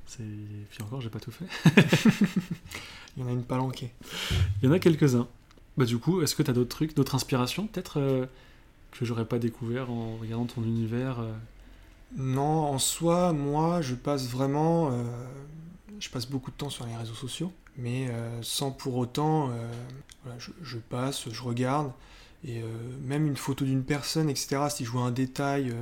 [0.06, 0.24] C'est...
[0.72, 1.46] Puis encore, j'ai pas tout fait.
[3.18, 3.92] Il y en a une palanquée.
[4.62, 5.28] Il y en a quelques-uns.
[5.78, 8.26] Bah du coup, est-ce que t'as d'autres trucs, d'autres inspirations peut-être euh,
[8.92, 11.32] que j'aurais pas découvert en regardant ton univers euh,
[12.18, 14.90] Non, en soi, moi, je passe vraiment.
[14.92, 15.04] euh,
[16.00, 19.52] je passe beaucoup de temps sur les réseaux sociaux, mais euh, sans pour autant.
[20.24, 21.92] voilà, je, je passe, je regarde,
[22.46, 22.62] et
[23.04, 25.74] même une photo d'une personne, etc., si je vois un détail,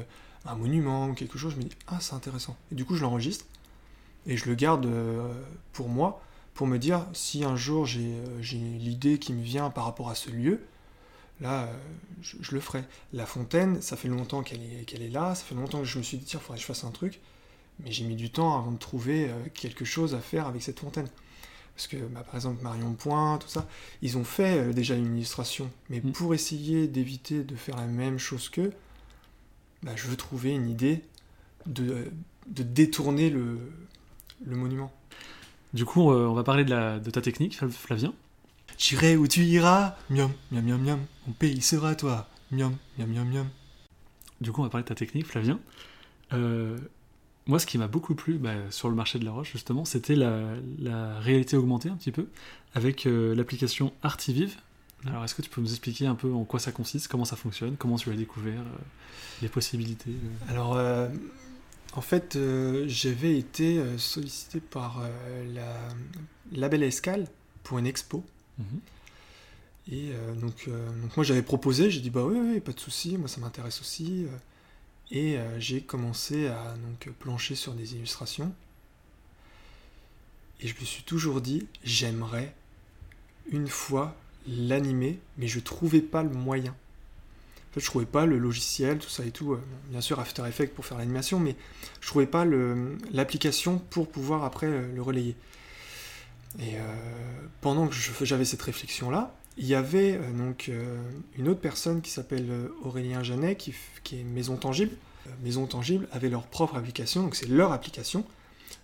[0.47, 2.55] un monument ou quelque chose, je me dis Ah, c'est intéressant.
[2.71, 3.45] Et du coup, je l'enregistre,
[4.25, 5.33] et je le garde euh,
[5.73, 6.21] pour moi,
[6.53, 10.09] pour me dire si un jour j'ai euh, j'ai l'idée qui me vient par rapport
[10.09, 10.61] à ce lieu,
[11.41, 11.73] là, euh,
[12.21, 12.83] je, je le ferai.
[13.13, 15.97] La fontaine, ça fait longtemps qu'elle est, qu'elle est là, ça fait longtemps que je
[15.97, 17.19] me suis dit, tiens, il faudrait que je fasse un truc,
[17.79, 21.07] mais j'ai mis du temps avant de trouver quelque chose à faire avec cette fontaine.
[21.75, 23.67] Parce que, bah, par exemple, Marion Point, tout ça,
[24.01, 26.11] ils ont fait déjà une illustration, mais Mm.
[26.11, 28.73] pour essayer d'éviter de faire la même chose qu'eux,
[29.83, 31.01] bah, je veux trouver une idée
[31.65, 32.11] de,
[32.47, 33.57] de détourner le,
[34.45, 34.91] le monument.
[35.73, 38.13] Du coup, euh, on va parler de, la, de ta technique, Flav- Flavien.
[38.77, 43.27] J'irai où tu iras, miam, miam, miam, miam, mon pays sera toi, miam, miam, miam,
[43.27, 43.47] miam.
[44.39, 45.59] Du coup, on va parler de ta technique, Flavien.
[46.33, 46.77] Euh,
[47.47, 50.15] moi, ce qui m'a beaucoup plu bah, sur le marché de la roche, justement, c'était
[50.15, 52.27] la, la réalité augmentée un petit peu,
[52.73, 54.55] avec euh, l'application Artivive.
[55.05, 57.35] Alors, est-ce que tu peux nous expliquer un peu en quoi ça consiste, comment ça
[57.35, 58.77] fonctionne, comment tu l'as découvert, euh,
[59.41, 61.07] les possibilités euh Alors, euh,
[61.93, 62.37] en fait,
[62.87, 65.77] j'avais été sollicité par euh, la
[66.51, 67.27] Label Escale
[67.63, 68.25] pour une expo.
[68.57, 68.79] Mhm.
[69.89, 73.29] Et donc, donc moi j'avais proposé, j'ai dit bah oui, oui, pas de souci, moi
[73.29, 74.25] ça m'intéresse aussi.
[75.11, 78.53] Et j'ai commencé à donc plancher sur des illustrations.
[80.59, 82.53] Et je me suis toujours dit, j'aimerais
[83.49, 86.71] une fois l'animer, mais je trouvais pas le moyen.
[86.71, 89.53] En fait, je trouvais pas le logiciel, tout ça et tout.
[89.53, 91.55] euh, bien sûr, After Effects pour faire l'animation, mais
[92.01, 92.45] je trouvais pas
[93.11, 95.35] l'application pour pouvoir après euh, le relayer.
[96.59, 96.81] Et euh,
[97.61, 100.69] pendant que j'avais cette réflexion-là, il y avait donc
[101.35, 102.47] une autre personne qui s'appelle
[102.83, 103.73] Aurélien Janet, qui,
[104.15, 104.95] est Maison Tangible.
[105.43, 108.23] Maison Tangible avait leur propre application, donc c'est leur application.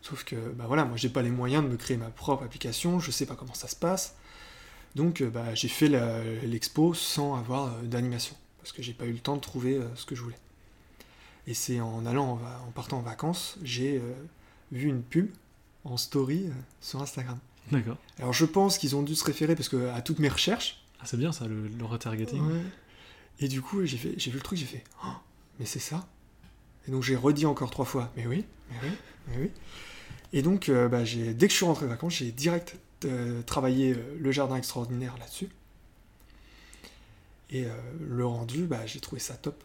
[0.01, 2.99] Sauf que, bah voilà, moi j'ai pas les moyens de me créer ma propre application,
[2.99, 4.15] je sais pas comment ça se passe.
[4.95, 5.89] Donc euh, bah, j'ai fait
[6.43, 9.87] l'expo sans avoir euh, d'animation, parce que j'ai pas eu le temps de trouver euh,
[9.95, 10.39] ce que je voulais.
[11.47, 14.01] Et c'est en allant, en, partant en vacances, j'ai
[14.71, 15.29] vu une pub
[15.83, 16.45] en story
[16.79, 17.37] sur Instagram.
[17.69, 17.97] D'accord.
[18.17, 20.85] Alors je pense qu'ils ont dû se référer parce que à toutes mes recherches.
[21.01, 22.41] Ah, c'est bien ça, le, le retargeting.
[22.41, 22.61] Ouais.
[23.39, 25.09] Et du coup, j'ai fait, j'ai vu le truc, j'ai fait, Oh,
[25.59, 26.07] mais c'est ça.
[26.87, 28.91] Et donc j'ai redit encore trois fois, mais oui, mais oui,
[29.27, 29.51] mais oui.
[30.33, 32.75] Et donc, euh, bah, j'ai, dès que je suis rentré de vacances, j'ai direct
[33.45, 35.49] travaillé euh, le jardin extraordinaire là-dessus.
[37.49, 39.63] Et euh, le rendu, bah, j'ai trouvé ça top.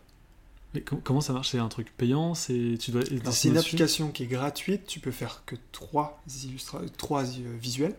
[0.74, 1.51] Mais com- comment ça marche?
[1.51, 2.35] C'est un truc payant?
[2.35, 5.57] C'est tu dois Alors, c'est dessiner une application qui est gratuite, tu peux faire que
[5.72, 7.96] trois, illustra- trois euh, visuels.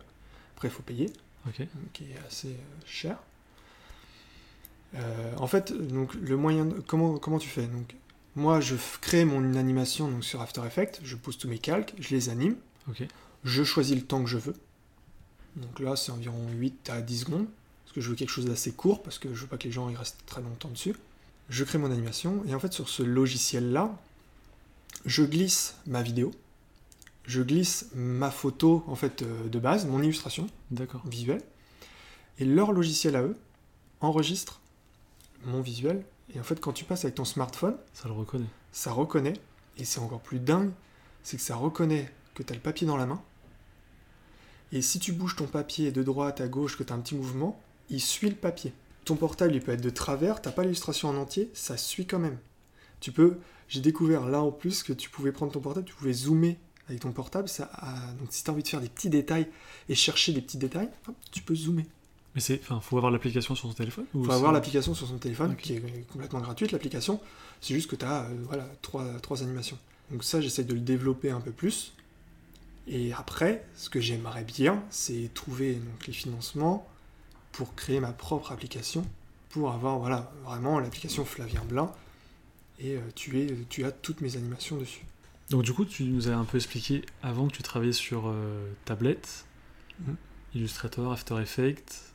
[0.56, 1.10] Après, il faut payer.
[1.47, 1.65] Ok.
[1.93, 3.17] qui est assez euh, cher.
[4.95, 7.65] Euh, en fait, donc le moyen, de- comment comment tu fais?
[7.65, 7.95] Donc
[8.36, 12.10] moi, je crée mon animation donc sur After Effects, je pose tous mes calques, je
[12.13, 12.56] les anime,
[12.89, 13.04] Ok.
[13.43, 14.56] je choisis le temps que je veux.
[15.62, 17.48] Donc là, c'est environ 8 à 10 secondes,
[17.86, 19.72] parce que je veux quelque chose d'assez court, parce que je veux pas que les
[19.72, 20.95] gens y restent très longtemps dessus.
[21.50, 23.98] Je crée mon animation, et en fait, sur ce logiciel-là,
[25.06, 26.32] je glisse ma vidéo,
[27.26, 31.02] je glisse ma photo en fait euh, de base, mon illustration, D'accord.
[31.06, 31.41] visuel.
[32.39, 33.38] Et leur logiciel à eux
[34.02, 34.62] enregistre
[35.45, 36.04] mon visuel.
[36.34, 38.48] Et en fait, quand tu passes avec ton smartphone, Ça le reconnaît.
[38.72, 39.34] ça reconnaît.
[39.78, 40.72] Et c'est encore plus dingue,
[41.24, 43.22] c'est que ça reconnaît que tu as le papier dans la main.
[44.71, 47.15] Et si tu bouges ton papier de droite à gauche, que tu as un petit
[47.15, 48.73] mouvement, il suit le papier.
[49.05, 52.19] Ton portable, il peut être de travers, t'as pas l'illustration en entier, ça suit quand
[52.19, 52.38] même.
[52.99, 56.13] Tu peux, j'ai découvert là en plus que tu pouvais prendre ton portable, tu pouvais
[56.13, 57.49] zoomer avec ton portable.
[57.49, 59.47] Ça, a- donc si tu as envie de faire des petits détails
[59.88, 61.86] et chercher des petits détails, hop, tu peux zoomer.
[62.36, 65.17] Mais c'est, enfin, faut avoir l'application sur son téléphone Il faut avoir l'application sur son
[65.17, 67.19] téléphone, qui est complètement gratuite, l'application.
[67.62, 69.79] C'est juste que tu as voilà, trois, trois animations.
[70.12, 71.93] Donc ça, j'essaie de le développer un peu plus.
[72.91, 76.88] Et après, ce que j'aimerais bien, c'est trouver donc, les financements
[77.52, 79.06] pour créer ma propre application,
[79.49, 81.91] pour avoir voilà, vraiment l'application Flavien Blin.
[82.80, 85.06] Et euh, tu, es, tu as toutes mes animations dessus.
[85.52, 88.71] Donc du coup, tu nous as un peu expliqué avant que tu travaillais sur euh,
[88.86, 89.45] tablette,
[89.99, 90.15] Mhm.
[90.56, 92.13] Illustrator, After Effects,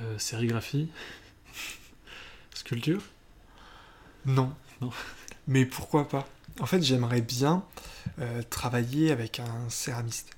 [0.00, 0.88] euh, sérigraphie,
[2.54, 3.02] sculpture?
[4.26, 4.52] Non.
[4.80, 4.90] Non.
[5.48, 6.28] Mais pourquoi pas?
[6.60, 7.64] En fait, j'aimerais bien
[8.20, 10.30] euh, travailler avec un céramiste.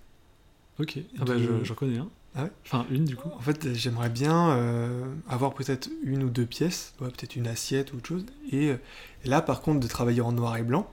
[0.78, 0.98] Ok.
[1.20, 2.08] Ah bah De- j'en connais un.
[2.34, 2.50] Ah ouais?
[2.66, 3.30] Enfin, une du coup.
[3.34, 7.92] En fait, j'aimerais bien euh, avoir peut-être une ou deux pièces, ouais, peut-être une assiette
[7.92, 8.26] ou autre chose.
[8.50, 8.76] Et, euh,
[9.24, 10.90] et là, par contre, de travailler en noir et blanc,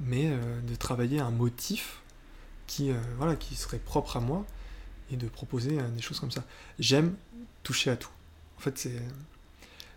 [0.00, 2.00] mais euh, de travailler un motif
[2.66, 4.44] qui, euh, voilà, qui serait propre à moi
[5.10, 6.44] et de proposer des choses comme ça.
[6.78, 7.14] J'aime
[7.62, 8.10] toucher à tout.
[8.58, 9.00] En fait, c'est.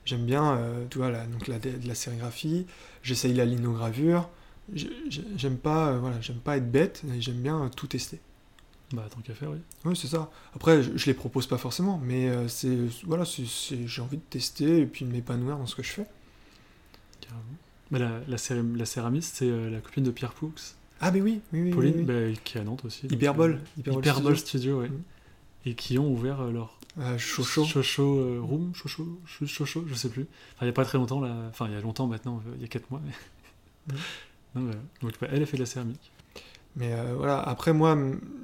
[0.05, 2.65] J'aime bien, euh, tu vois, la, donc la, de la sérigraphie,
[3.03, 4.29] j'essaye la linogravure.
[4.73, 7.87] J'ai- j'ai- J'aime pas, euh, voilà, j'aime pas être bête, et j'aime bien euh, tout
[7.87, 8.19] tester.
[8.93, 9.57] Bah, tant qu'à faire, oui.
[9.83, 10.29] Oui, c'est ça.
[10.55, 14.81] Après, je, je les propose pas forcément, mais euh, c'est voilà, j'ai envie de tester
[14.81, 16.05] et puis de m'épanouir dans ce que je fais.
[17.21, 17.41] Carrément.
[17.91, 20.53] Bah, la, la, la céramiste, c'est la copine de Pierre Poux,
[21.01, 21.69] Ah, mais oui, oui, oui.
[21.71, 22.33] Pauline, oui, oui.
[22.33, 23.03] bah, qui est à Nantes aussi.
[23.07, 23.59] donc, Hyperbole.
[23.77, 24.81] Hyperbole Hyperbole Studio.
[24.81, 24.89] Studio, ouais.
[24.89, 25.01] Mm.
[25.67, 27.65] Et qui ont ouvert leur Euh, Chocho.
[27.65, 30.27] Chocho euh, Room, Chocho, Ch- Chocho, je sais plus.
[30.55, 31.35] Enfin, il y a pas très longtemps, là.
[31.49, 33.01] Enfin, il y a longtemps maintenant, euh, il y a 4 mois.
[33.05, 33.11] Mais...
[33.93, 33.97] Mm.
[34.55, 34.79] Non, voilà.
[35.01, 36.11] Donc, bah, elle a fait de la céramique.
[36.77, 37.95] Mais euh, voilà, après moi,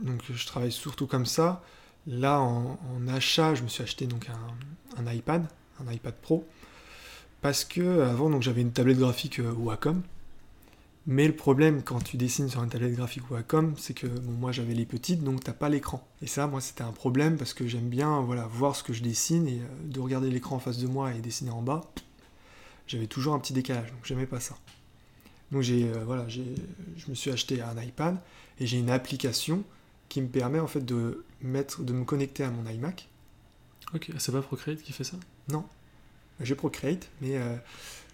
[0.04, 1.64] donc je travaille surtout comme ça.
[2.08, 5.46] Là, en, en achat, je me suis acheté donc un, un iPad,
[5.86, 6.46] un iPad Pro,
[7.42, 10.02] parce que avant, donc j'avais une tablette graphique Wacom.
[11.08, 14.52] Mais le problème quand tu dessines sur une tablette graphique Wacom, c'est que bon, moi
[14.52, 16.08] j'avais les petites, donc t'as pas l'écran.
[16.22, 19.02] Et ça, moi, c'était un problème parce que j'aime bien, voilà, voir ce que je
[19.02, 21.82] dessine et euh, de regarder l'écran en face de moi et dessiner en bas.
[22.88, 24.56] J'avais toujours un petit décalage, donc j'aimais pas ça.
[25.52, 26.46] Donc j'ai, euh, voilà, j'ai,
[26.98, 28.18] je me suis acheté un iPad
[28.60, 29.64] et j'ai une application
[30.08, 33.08] qui me permet en fait de mettre, de me connecter à mon iMac.
[33.94, 35.18] Ok, c'est pas Procreate qui fait ça?
[36.40, 37.56] J'ai Procreate, mais euh,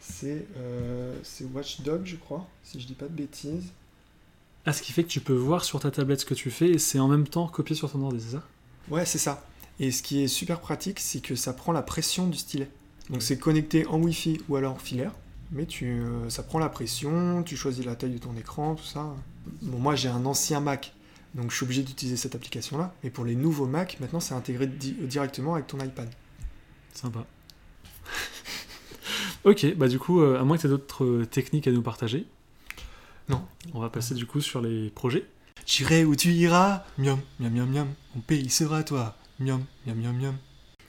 [0.10, 1.14] c'est, euh,
[1.54, 3.72] Watchdog, je crois, si je dis pas de bêtises.
[4.66, 6.70] Ah, ce qui fait que tu peux voir sur ta tablette ce que tu fais
[6.72, 8.44] et c'est en même temps copié sur ton ordi, c'est ça?
[8.90, 9.46] Ouais, c'est ça.
[9.80, 12.70] Et ce qui est super pratique, c'est que ça prend la pression du stylet.
[13.10, 15.14] Donc c'est connecté en Wi-Fi ou alors en filaire,
[15.52, 18.84] mais tu, euh, ça prend la pression, tu choisis la taille de ton écran, tout
[18.84, 19.16] ça.
[19.62, 20.94] Bon, moi j'ai un ancien Mac,
[21.36, 22.94] donc je suis obligé d'utiliser cette application-là.
[23.04, 26.10] Mais pour les nouveaux Mac, maintenant c'est intégré di- directement avec ton iPad.
[26.94, 27.26] Sympa.
[29.50, 31.82] Ok, bah du coup, euh, à moins que tu aies d'autres euh, techniques à nous
[31.82, 32.26] partager.
[33.30, 33.42] Non.
[33.74, 35.26] On va passer du coup sur les projets.
[35.66, 40.16] J'irai où tu iras, miam, miam, miam, miam, mon pays sera toi, miam, miam, miam,
[40.18, 40.36] miam.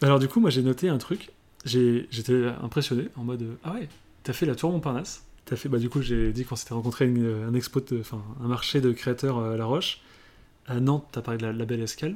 [0.02, 1.30] Alors du coup, moi j'ai noté un truc.
[1.64, 3.88] J'étais impressionné en mode euh, ah ouais,
[4.22, 5.24] t'as fait la tour Montparnasse.
[5.44, 8.22] T'as fait bah du coup j'ai dit qu'on s'était rencontré à une- un expo, enfin
[8.42, 10.00] un marché de créateurs à La Roche.
[10.66, 12.14] À Nantes, t'as parlé de la, la Belle Escale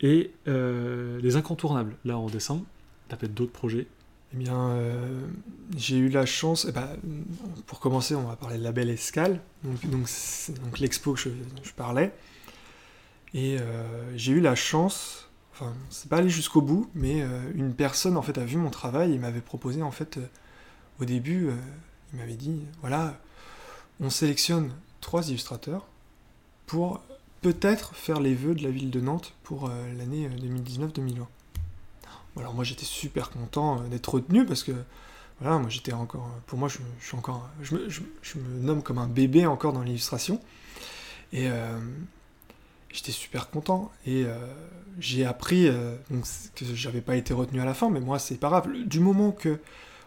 [0.00, 1.94] et euh, les incontournables.
[2.04, 2.64] Là en décembre,
[3.08, 3.86] t'as peut-être d'autres projets.
[4.32, 5.26] Eh bien, euh,
[5.76, 6.66] j'ai eu la chance.
[6.68, 6.88] eh ben,
[7.66, 12.12] pour commencer, on va parler de la Belle Escale, donc, l'expo que je, parlais.
[13.34, 17.74] Et euh, j'ai eu la chance, enfin, c'est pas allé jusqu'au bout, mais euh, une
[17.74, 20.18] personne en fait a vu mon travail et m'avait proposé en fait,
[21.00, 21.48] au début,
[22.12, 23.18] il m'avait dit voilà,
[24.00, 25.86] on sélectionne trois illustrateurs
[26.66, 27.00] pour
[27.42, 31.26] peut-être faire les vœux de la ville de Nantes pour l'année euh, 2019-2020.
[32.38, 34.72] Alors moi j'étais super content euh, d'être retenu parce que
[35.40, 38.60] voilà, moi j'étais encore, pour moi je, je suis encore, je me, je- je me
[38.60, 40.40] nomme comme un bébé encore dans l'illustration
[41.32, 41.78] et euh,
[42.90, 44.36] j'étais super content et euh,
[44.98, 48.36] j'ai appris euh, donc, que j'avais pas été retenu à la fin, mais moi c'est
[48.36, 48.68] pas grave.
[48.86, 49.58] Du moment que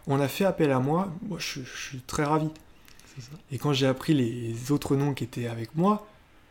[0.06, 2.48] on a fait appel à moi, moi je, suis très ravi.
[3.50, 6.06] Et quand j'ai appris les autres noms qui étaient avec moi,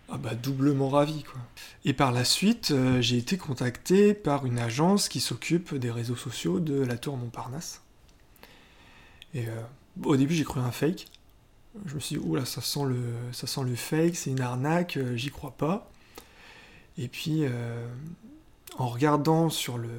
[0.10, 1.41] ah bah doublement ravi quoi.
[1.84, 6.15] Et par la suite, euh, j'ai été contacté par une agence qui s'occupe des réseaux
[6.15, 7.82] sociaux de la tour Montparnasse.
[9.34, 9.62] Et euh,
[10.04, 11.08] au début, j'ai cru un fake.
[11.86, 14.98] Je me suis dit, oula, ça sent le, ça sent le fake, c'est une arnaque,
[14.98, 15.91] euh, j'y crois pas.
[16.98, 17.44] Et puis,
[18.78, 19.89] en regardant sur le,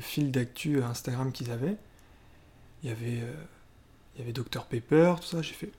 [0.00, 1.76] fil d'actu Instagram qu'ils avaient,
[2.82, 3.22] il y avait,
[4.16, 5.70] il y avait Dr Pepper, tout ça, j'ai fait.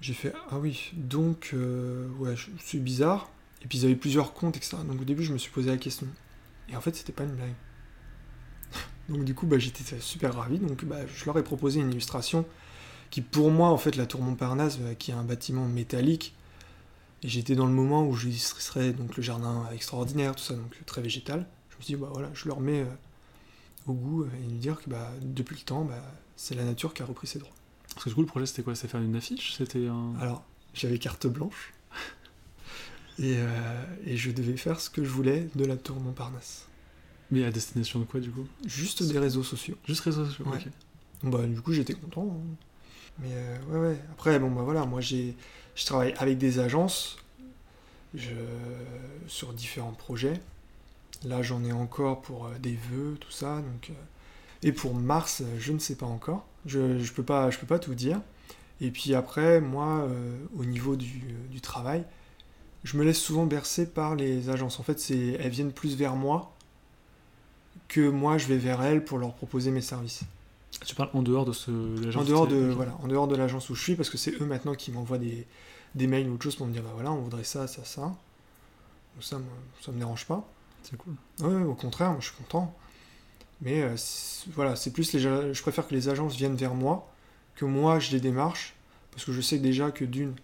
[0.00, 3.30] J'ai fait, ah oui, donc, euh, ouais, je- c'est bizarre.
[3.62, 4.76] Et puis ils avaient plusieurs comptes, etc.
[4.86, 6.06] Donc au début, je me suis posé la question.
[6.68, 7.54] Et en fait, c'était pas une blague.
[9.08, 10.58] donc du coup, bah, j'étais super ravi.
[10.58, 12.46] Donc bah, je leur ai proposé une illustration
[13.10, 16.34] qui, pour moi, en fait, la tour Montparnasse, bah, qui est un bâtiment métallique.
[17.24, 21.02] Et j'étais dans le moment où j'illustrerais donc le jardin extraordinaire, tout ça, donc très
[21.02, 21.46] végétal.
[21.70, 22.86] Je me suis dit, bah voilà, je leur mets euh,
[23.88, 26.00] au goût euh, et lui dire que bah, depuis le temps, bah,
[26.36, 27.54] c'est la nature qui a repris ses droits.
[27.98, 28.76] Parce que du coup, le projet c'était quoi?
[28.76, 29.54] C'était faire une affiche?
[29.56, 30.14] C'était un.
[30.20, 31.72] Alors, j'avais carte blanche.
[33.18, 36.66] Et, euh, et je devais faire ce que je voulais de la tour Montparnasse.
[37.32, 38.46] Mais à destination de quoi du coup?
[38.64, 39.76] Juste des réseaux sociaux.
[39.84, 40.44] Juste réseaux sociaux.
[40.46, 40.58] Ouais.
[40.58, 40.68] ok.
[41.24, 42.28] Bah, du coup, j'étais content.
[42.30, 42.54] hein.
[43.18, 44.00] Mais euh, ouais, ouais.
[44.12, 45.34] Après, bon, bah voilà, moi, j'ai,
[45.74, 47.16] je travaille avec des agences
[48.14, 48.30] je,
[49.26, 50.40] sur différents projets.
[51.24, 53.56] Là, j'en ai encore pour euh, des vœux, tout ça.
[53.56, 53.90] Donc,
[54.62, 56.46] et pour mars, je ne sais pas encore.
[56.68, 58.20] Je, je peux pas, je peux pas tout dire.
[58.80, 62.04] Et puis après, moi, euh, au niveau du, du travail,
[62.84, 64.78] je me laisse souvent bercer par les agences.
[64.78, 66.54] En fait, c'est, elles viennent plus vers moi
[67.88, 70.22] que moi je vais vers elles pour leur proposer mes services.
[70.86, 71.70] Tu parles en dehors de ce
[72.16, 74.44] En dehors de voilà, en dehors de l'agence où je suis, parce que c'est eux
[74.44, 75.46] maintenant qui m'envoient des,
[75.94, 78.02] des mails ou autre chose pour me dire bah voilà, on voudrait ça, ça, ça.
[78.02, 79.48] Donc ça, moi,
[79.80, 80.46] ça me dérange pas.
[80.82, 81.14] C'est cool.
[81.40, 82.76] Ouais, au contraire, moi je suis content.
[83.60, 83.96] Mais euh,
[84.54, 87.10] voilà, c'est plus les, je préfère que les agences viennent vers moi
[87.56, 88.74] que moi je les démarche
[89.10, 90.34] parce que je sais déjà que d'une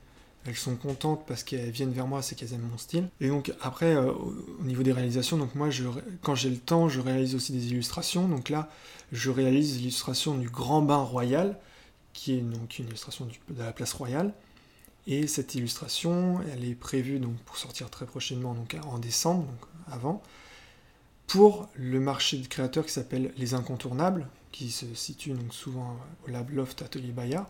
[0.47, 3.09] elles sont contentes parce qu'elles viennent vers moi, c'est qu'elles aiment mon style.
[3.21, 5.69] Et donc après euh, au au niveau des réalisations, donc moi
[6.23, 8.29] quand j'ai le temps, je réalise aussi des illustrations.
[8.29, 8.69] Donc là,
[9.13, 11.59] je réalise l'illustration du Grand Bain Royal
[12.13, 14.33] qui est donc une illustration de la place royale.
[15.07, 19.69] Et cette illustration, elle est prévue donc pour sortir très prochainement, donc en décembre, donc
[19.91, 20.23] avant,
[21.27, 26.31] pour le marché de créateurs qui s'appelle Les Incontournables, qui se situe donc souvent au
[26.31, 27.47] Lab Loft Atelier Bayard.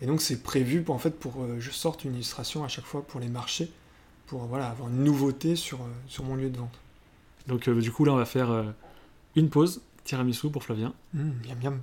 [0.00, 2.84] Et donc c'est prévu pour, en fait pour euh, je sorte une illustration à chaque
[2.84, 3.70] fois pour les marchés,
[4.26, 6.78] pour euh, voilà avoir une nouveauté sur, euh, sur mon lieu de vente.
[7.46, 8.74] Donc euh, du coup là on va faire
[9.36, 10.94] une pause, tiramisu pour Flavien.
[11.14, 11.80] Hum, miam miam.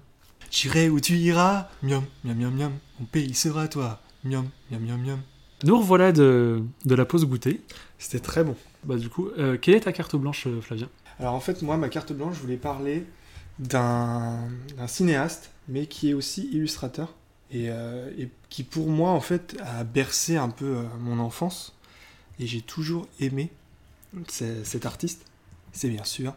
[0.49, 2.73] J'irai où tu iras, miam miam miam miam.
[2.99, 5.19] Mon pays sera toi, miam miam miam miam.
[5.63, 7.61] Nous revoilà de, de la pause goûter.
[7.99, 8.55] C'était très bon.
[8.83, 10.89] Bah du coup, euh, quelle est ta carte blanche euh, Flavien?
[11.19, 13.05] Alors en fait, moi, ma carte blanche, je voulais parler
[13.59, 14.39] d'un
[14.87, 17.13] cinéaste, mais qui est aussi illustrateur,
[17.51, 21.75] et, euh, et qui pour moi, en fait, a bercé un peu mon enfance,
[22.39, 23.51] et j'ai toujours aimé
[24.29, 25.25] ce- cet artiste.
[25.73, 26.33] C'est bien sûr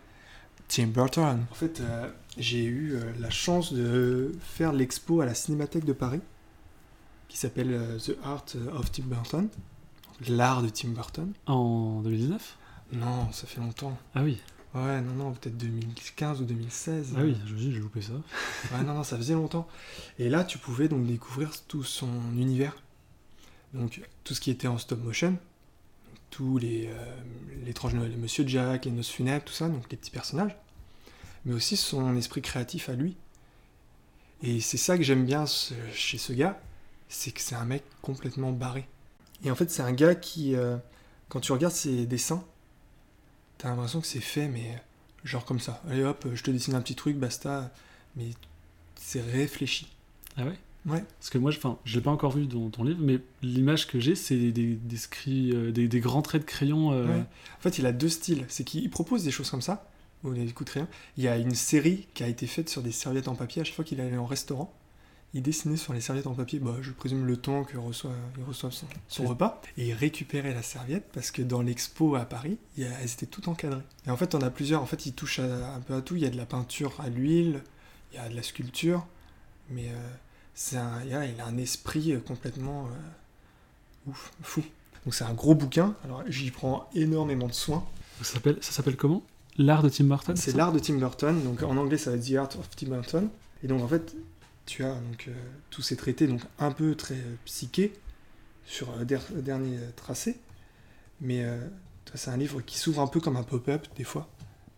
[0.69, 1.45] Tim Burton.
[1.51, 1.83] En fait,
[2.37, 6.21] j'ai eu la chance de faire l'expo à la Cinémathèque de Paris,
[7.29, 9.49] qui s'appelle The Art of Tim Burton,
[10.29, 11.33] l'art de Tim Burton.
[11.47, 12.57] En 2019
[12.93, 13.97] Non, ça fait longtemps.
[14.15, 14.41] Ah oui,
[14.75, 17.15] Ouais, non, non, peut-être 2015 ou 2016.
[17.17, 18.13] ah oui, je j'ai loupé ça.
[18.73, 19.69] Ouais, non, non, ça faisait longtemps.
[20.19, 22.75] Et là, tu pouvais donc découvrir tout son univers.
[23.73, 25.37] Donc, tout ce qui était en stop motion,
[26.31, 27.17] tous les euh,
[27.65, 30.57] l'étrange Noël de Monsieur Jack, les noces funèbres, tout ça, donc les petits personnages,
[31.45, 33.17] mais aussi son esprit créatif à lui.
[34.43, 36.61] Et c'est ça que j'aime bien ce- chez ce gars,
[37.09, 38.87] c'est que c'est un mec complètement barré.
[39.43, 40.77] Et en fait, c'est un gars qui, euh,
[41.29, 42.45] quand tu regardes ses dessins,
[43.59, 44.79] t'as l'impression que c'est fait, mais euh,
[45.25, 45.83] genre comme ça.
[45.89, 47.71] Allez hop, je te dessine un petit truc, basta.
[48.17, 48.31] Mais
[48.97, 49.89] c'est réfléchi.
[50.37, 50.59] Ah ouais?
[50.87, 51.03] Ouais.
[51.19, 53.99] Parce que moi, je- je l'ai pas encore vu dans ton livre, mais l'image que
[53.99, 56.93] j'ai, c'est des, des, scri- euh, des, des grands traits de crayon.
[56.93, 57.21] euh, Ouais.
[57.59, 58.45] En fait, il a deux styles.
[58.49, 59.89] C'est qu'il propose des choses comme ça,
[60.25, 60.89] des coups de crayon.
[61.17, 63.63] Il y a une série qui a été faite sur des serviettes en papier.
[63.63, 64.73] À chaque fois qu'il allait en restaurant,
[65.35, 68.45] il dessinait sur les serviettes en papier, bah, je présume le temps que reçoit, il
[68.45, 68.71] reçoit
[69.09, 69.61] son, repas.
[69.77, 73.11] Et il récupérait la serviette parce que dans l'expo à Paris, il y a- elles
[73.13, 73.83] étaient toutes encadrées.
[74.07, 74.81] Et en fait, on a plusieurs.
[74.83, 76.15] En fait, il touche à- un peu à tout.
[76.17, 77.63] Il y a de la peinture à l'huile,
[78.13, 79.05] il y a de la sculpture,
[79.71, 80.09] mais euh,
[80.55, 84.63] c'est un, il a- il a un esprit euh, complètement euh, ouf, fou.
[85.05, 85.95] Donc c'est un gros bouquin.
[86.05, 87.85] Alors j'y prends énormément de soin.
[88.23, 89.23] Ça s'appelle, ça s'appelle comment?
[89.59, 91.43] L'art de Tim Burton C'est l'art de Tim Burton.
[91.43, 93.29] Donc en anglais ça va être The Art of Tim Burton.
[93.63, 94.15] Et donc en fait
[94.67, 95.33] tu as donc euh,
[95.71, 97.93] tous ces traités donc un peu très euh, psychés
[98.67, 100.37] sur le le dernier euh, tracé.
[101.21, 101.59] Mais euh,
[102.15, 104.29] c'est un livre qui s'ouvre un peu comme un pop-up des fois,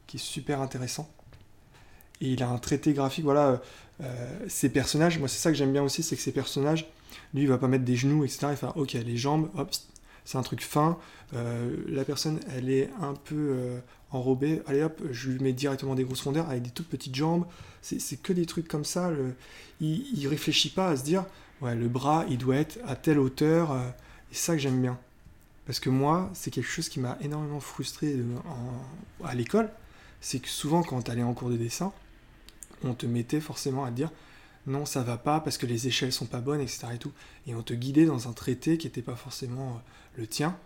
[0.07, 1.11] qui est super intéressant.
[2.21, 3.57] Et il a un traité graphique, voilà, euh,
[4.03, 6.91] euh, ces personnages, moi c'est ça que j'aime bien aussi, c'est que ces personnages,
[7.35, 8.49] lui il va pas mettre des genoux, etc.
[8.51, 9.71] Il fait, ok, les jambes, hop,
[10.27, 10.99] c'est un truc fin.
[11.35, 13.79] Euh, la personne, elle est un peu euh,
[14.11, 17.47] enrobée, allez hop, je lui mets directement des grosses rondeurs avec des toutes petites jambes.
[17.81, 19.11] C'est que des trucs comme ça.
[19.81, 21.25] il, il réfléchit pas à se dire,
[21.63, 23.71] ouais, le bras, il doit être à telle hauteur.
[23.71, 23.89] euh,
[24.33, 24.99] et c'est ça que j'aime bien.
[25.65, 28.17] Parce que moi, c'est quelque chose qui m'a énormément frustré
[29.25, 29.71] à l'école.
[30.21, 31.93] C'est que souvent, quand tu allais en cours de dessin,
[32.83, 34.11] on te mettait forcément à te dire
[34.67, 36.89] non, ça va pas parce que les échelles sont pas bonnes, etc.
[36.95, 37.13] Et, tout.
[37.47, 40.57] et on te guidait dans un traité qui n'était pas forcément euh, le tien.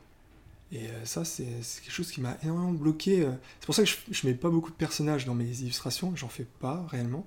[0.72, 1.44] Et euh, ça, c'est
[1.82, 3.22] quelque chose qui m'a énormément bloqué.
[3.24, 3.32] euh.
[3.60, 6.28] C'est pour ça que je, je mets pas beaucoup de personnages dans mes illustrations, j'en
[6.28, 7.26] fais pas réellement.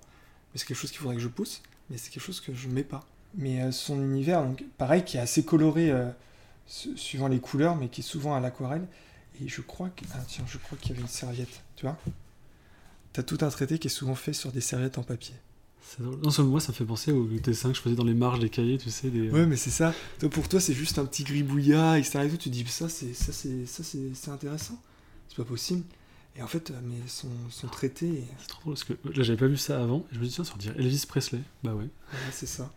[0.54, 2.68] Mais c'est quelque chose qu'il faudrait que je pousse, mais c'est quelque chose que je
[2.68, 3.06] mets pas.
[3.36, 5.92] Mais son univers, donc pareil, qui est assez coloré
[6.68, 8.86] su- suivant les couleurs, mais qui est souvent à l'aquarelle.
[9.44, 10.06] Et je crois que.
[10.14, 11.98] Ah tiens, je crois qu'il y avait une serviette, tu vois
[13.14, 15.34] T'as tout un traité qui est souvent fait sur des serviettes en papier.
[16.00, 16.20] Drôle.
[16.24, 18.40] Non, seulement moi, ça me fait penser aux dessins que je faisais dans les marges
[18.40, 19.10] des cahiers, tu sais.
[19.10, 19.30] Des...
[19.30, 19.94] Ouais, mais c'est ça.
[20.20, 22.22] Toi, pour toi, c'est juste un petit gribouillat, etc.
[22.26, 22.38] Et tout.
[22.38, 24.82] Tu dis, ça, c'est ça, c'est ça, c'est c'est intéressant.
[25.30, 25.84] C'est pas possible.
[26.36, 29.24] Et en fait, euh, mais son, son traité, est- C'est trop drôle parce que là,
[29.24, 30.00] j'avais pas vu ça avant.
[30.12, 31.42] Et je me dis, tiens, ça dirait Elvis Presley.
[31.64, 31.88] Bah ouais.
[32.32, 32.74] c'est ça.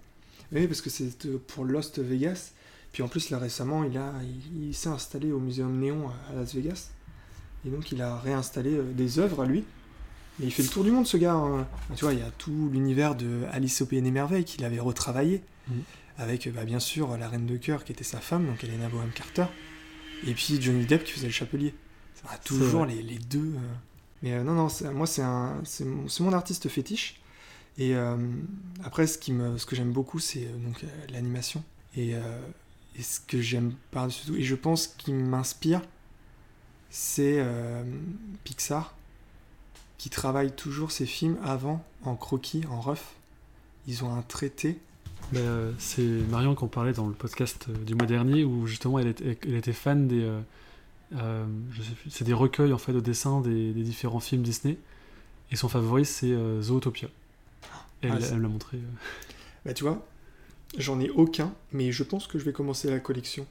[0.53, 2.53] Oui, parce que c'est euh, pour Lost Vegas.
[2.93, 6.35] Puis en plus, là récemment, il, a, il, il s'est installé au Muséum Néon à
[6.35, 6.91] Las Vegas.
[7.67, 9.65] Et donc, il a réinstallé euh, des œuvres à lui.
[10.41, 11.33] Et il fait le tour du monde, ce gars.
[11.35, 11.67] hein.
[11.95, 14.81] Tu vois, il y a tout l'univers de Alice au Pays des Merveilles qu'il avait
[14.81, 15.43] retravaillé.
[15.69, 15.83] Mhm.
[16.19, 19.11] Avec, bah, bien sûr, la Reine de Cœur qui était sa femme, donc Helena Bonham
[19.15, 19.47] Carter.
[20.27, 21.75] Et puis Johnny Depp qui faisait le chapelier.
[22.29, 23.53] Ah, toujours les, les, deux.
[23.55, 23.75] euh.
[24.23, 25.23] Mais euh, non, non, moi c'est
[25.85, 27.21] mon, mon artiste fétiche.
[27.79, 28.17] Et euh,
[28.83, 30.83] après, ce, qui me, ce que j'aime beaucoup, c'est donc
[31.13, 31.63] l'animation.
[31.95, 32.13] Et,
[32.99, 35.83] et ce que j'aime par-dessus tout, et je pense qui m'inspire,
[36.91, 37.45] c'est
[38.45, 38.96] Pixar,
[40.07, 43.17] qui travaille toujours ses films avant en croquis, en rough.
[43.89, 44.79] Ils ont un traité.
[45.33, 49.01] Bah, euh, c'est Marion qu'on parlait dans le podcast euh, du mois dernier où justement
[49.01, 50.23] elle était, elle était fan des.
[50.23, 50.41] euh,
[51.17, 54.43] euh, je sais plus, c'est des recueils en fait de dessins des, des différents films
[54.43, 54.79] Disney.
[55.51, 57.09] Et son favori c'est euh, Zootopia.
[58.03, 58.79] Elle Ah, l'a montré.
[59.65, 60.07] Bah tu vois,
[60.79, 63.45] j'en ai aucun, mais je pense que je vais commencer la collection.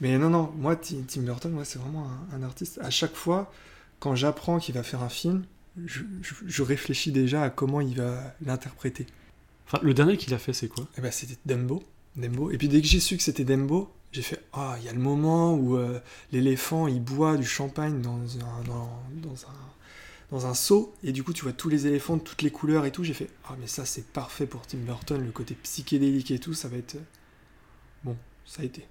[0.00, 2.78] Mais non, non, moi, Ti- Tim Burton, moi, c'est vraiment un, un artiste.
[2.84, 3.52] À chaque fois,
[3.98, 5.42] quand j'apprends qu'il va faire un film,
[5.86, 9.06] je, je- je réfléchis déjà à comment il va l'interpréter.
[9.66, 10.86] Enfin, le dernier qu'il a fait c'est quoi?
[10.96, 11.82] Et bah c'était Dumbo.
[12.16, 12.50] Dumbo.
[12.50, 14.92] Et puis dès que j'ai su que c'était Dumbo, j'ai fait Ah, il y a
[14.92, 16.00] le moment où euh,
[16.32, 18.90] l'éléphant il boit du champagne dans un, dans,
[19.22, 19.54] dans un,
[20.30, 22.86] dans un seau, et du coup tu vois tous les éléphants de toutes les couleurs
[22.86, 23.04] et tout.
[23.04, 26.54] J'ai fait Ah, mais ça c'est parfait pour Tim Burton, le côté psychédélique et tout,
[26.54, 26.96] ça va être.
[26.96, 27.00] euh,
[28.04, 28.16] Bon,
[28.46, 28.86] ça a été.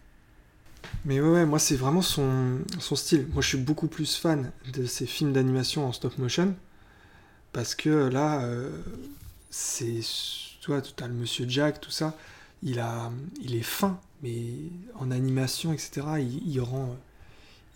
[1.05, 3.27] Mais ouais, ouais, moi c'est vraiment son, son style.
[3.33, 6.55] Moi je suis beaucoup plus fan de ces films d'animation en stop motion,
[7.53, 8.71] parce que là, euh,
[9.49, 9.99] c'est.
[10.61, 12.15] Tu vois, tu as le Monsieur Jack, tout ça
[12.63, 14.43] il, a, il est fin, mais
[14.95, 16.97] en animation, etc., il, il rend,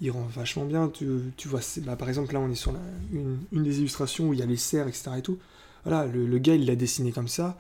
[0.02, 0.90] il rend vachement bien.
[0.90, 1.08] Tu,
[1.38, 2.80] tu vois, bah, par exemple, là, on est sur la-
[3.14, 5.20] une, une des illustrations où il y a les cerfs, etc.
[5.20, 5.40] Et tout.
[5.86, 7.58] Voilà, le, le gars, il l'a dessiné comme ça.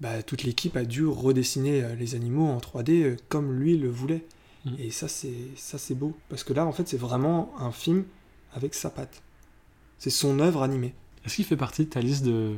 [0.00, 3.90] Bah, toute l'équipe a dû redessiner euh, les animaux en 3D euh, comme lui le
[3.90, 4.24] voulait.
[4.66, 4.76] Mhm.
[4.78, 6.16] Et ça, c'est ça c'est beau.
[6.28, 8.04] Parce que là, en fait, c'est vraiment un film
[8.54, 9.22] avec sa patte.
[9.98, 10.94] C'est son œuvre animée.
[11.24, 12.56] Est-ce qu'il fait partie de ta liste de,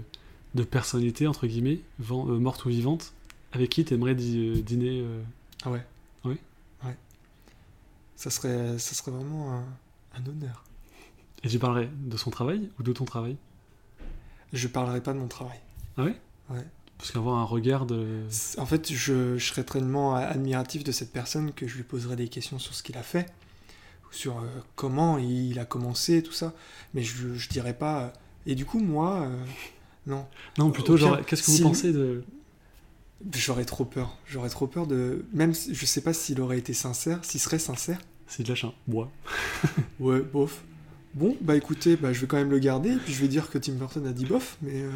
[0.55, 3.13] de personnalités entre guillemets, vent- euh, mortes ou vivantes,
[3.53, 5.23] avec qui t'aimerais di- euh, dîner euh,
[5.65, 5.85] Ah ouais
[6.25, 6.37] Oui.
[6.85, 6.97] Ouais.
[8.17, 9.65] Ça serait, ça serait vraiment un,
[10.15, 10.65] un honneur.
[11.45, 13.37] Et tu parlerais de son travail ou de ton travail?
[14.53, 15.59] Je parlerai pas de mon travail.
[15.97, 16.15] Ah ouais?
[16.51, 16.65] Ouais.
[16.99, 18.21] Parce qu'avoir un regard de.
[18.59, 22.29] En fait, je, je serais tellement admiratif de cette personne que je lui poserais des
[22.29, 23.33] questions sur ce qu'il a fait,
[24.13, 24.43] sur euh,
[24.77, 26.55] comment il a commencé, tout ça.
[26.95, 28.13] Mais je, je dirais pas.
[28.47, 29.45] Et du coup, moi, euh,
[30.07, 30.27] non,
[30.59, 32.25] Non, plutôt genre, qu'est-ce que si- vous pensez de.
[33.35, 34.17] j'aurais trop peur.
[34.27, 35.25] J'aurais trop peur de.
[35.33, 37.99] Même, je sais pas s'il aurait été sincère, s'il serait sincère.
[38.27, 38.73] C'est de la chien.
[38.87, 39.11] Bois.
[40.01, 40.63] Ouais, bof.
[41.15, 43.51] Bon, bah écoutez, bah, je vais quand même le garder, et puis je vais dire
[43.51, 44.91] que Tim Burton a dit bof, mais euh,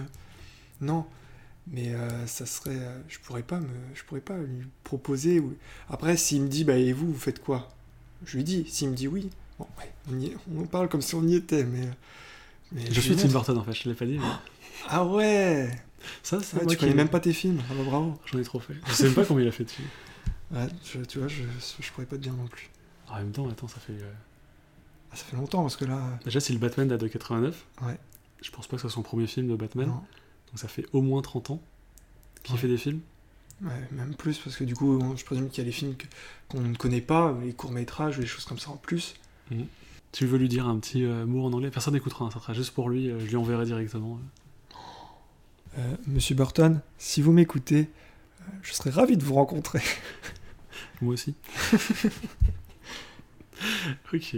[0.81, 1.05] non.
[1.71, 2.79] Mais euh, ça serait,
[3.09, 5.41] je pourrais pas me, je pourrais pas lui proposer.
[5.41, 5.55] ou-
[5.91, 7.69] Après, s'il me dit, bah et vous, vous faites quoi?
[8.25, 8.65] Je lui dis.
[8.69, 11.65] S'il me dit oui, bon, ouais, on, y on parle comme si on y était,
[11.65, 11.89] mais.
[12.73, 13.29] Mais Je suis Tim.
[13.29, 14.19] Burton en fait, je te l'ai pas dit.
[14.19, 14.25] mais
[14.89, 15.71] Ah ouais,
[16.23, 17.61] Ça, Ouais, moi Tu connais même pas tes films.
[17.71, 18.19] Ah bah bravo.
[18.27, 18.75] J'en ai trop fait.
[18.87, 19.83] Je sais même pas combien il a fait dessus.
[20.53, 21.43] Ouais, je- tu vois, je,
[21.81, 22.71] je pourrais pas te dire non plus.
[23.09, 23.93] En même temps, attends, ça fait.
[23.95, 24.13] euh,
[25.13, 27.99] Ah, ça fait longtemps parce que là, Déjà, si le Batman date de 89, Ouais.
[28.43, 29.87] je pense pas que ce soit son premier film de Batman.
[29.89, 29.95] non.
[29.95, 31.61] Donc ça fait au moins 30 ans
[32.45, 32.61] qu'il Ouais.
[32.61, 33.01] fait des films.
[33.63, 35.95] Ouais, même plus, parce que du coup, je présume qu'il y a les films
[36.49, 39.15] qu'on ne connaît pas, les courts-métrages ou les choses comme ça en plus.
[40.13, 41.71] Tu veux lui dire un petit euh, mot en anglais?
[41.71, 44.19] Personne n'écoutera, hein, ça sera juste pour lui, euh, je lui enverrai directement.
[45.79, 47.91] Euh, Monsieur Burton, si vous m'écoutez,
[48.63, 49.83] je serais ravi de vous rencontrer.
[51.03, 51.35] Moi aussi.
[54.15, 54.37] ok.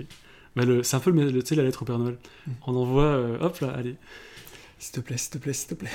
[0.56, 2.18] Bah, c'est un peu le, la lettre au Père Noël.
[2.46, 2.52] Mm.
[2.66, 3.96] On envoie, euh, hop là, allez.
[4.78, 5.90] S'il te plaît, s'il te plaît, s'il te plaît.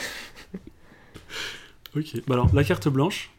[1.95, 2.15] Ok.
[2.27, 3.31] Bah alors, la carte blanche,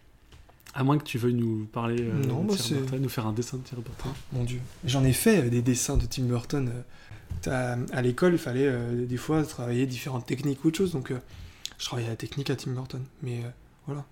[0.74, 3.26] à moins que tu veuilles nous parler euh, Non, de bah, Tim Burton, nous faire
[3.26, 4.12] un dessin de Tim Burton.
[4.32, 4.60] Mon Dieu.
[4.84, 6.68] J'en ai fait euh, des dessins de Tim Burton.
[6.68, 6.82] euh,
[7.42, 11.10] t'as- à l'école, il fallait euh, des fois travailler différentes techniques ou autre chose, donc
[11.10, 11.18] euh,
[11.78, 13.02] je travaillais la technique à Tim Burton.
[13.22, 13.42] Mais
[13.86, 14.04] voilà.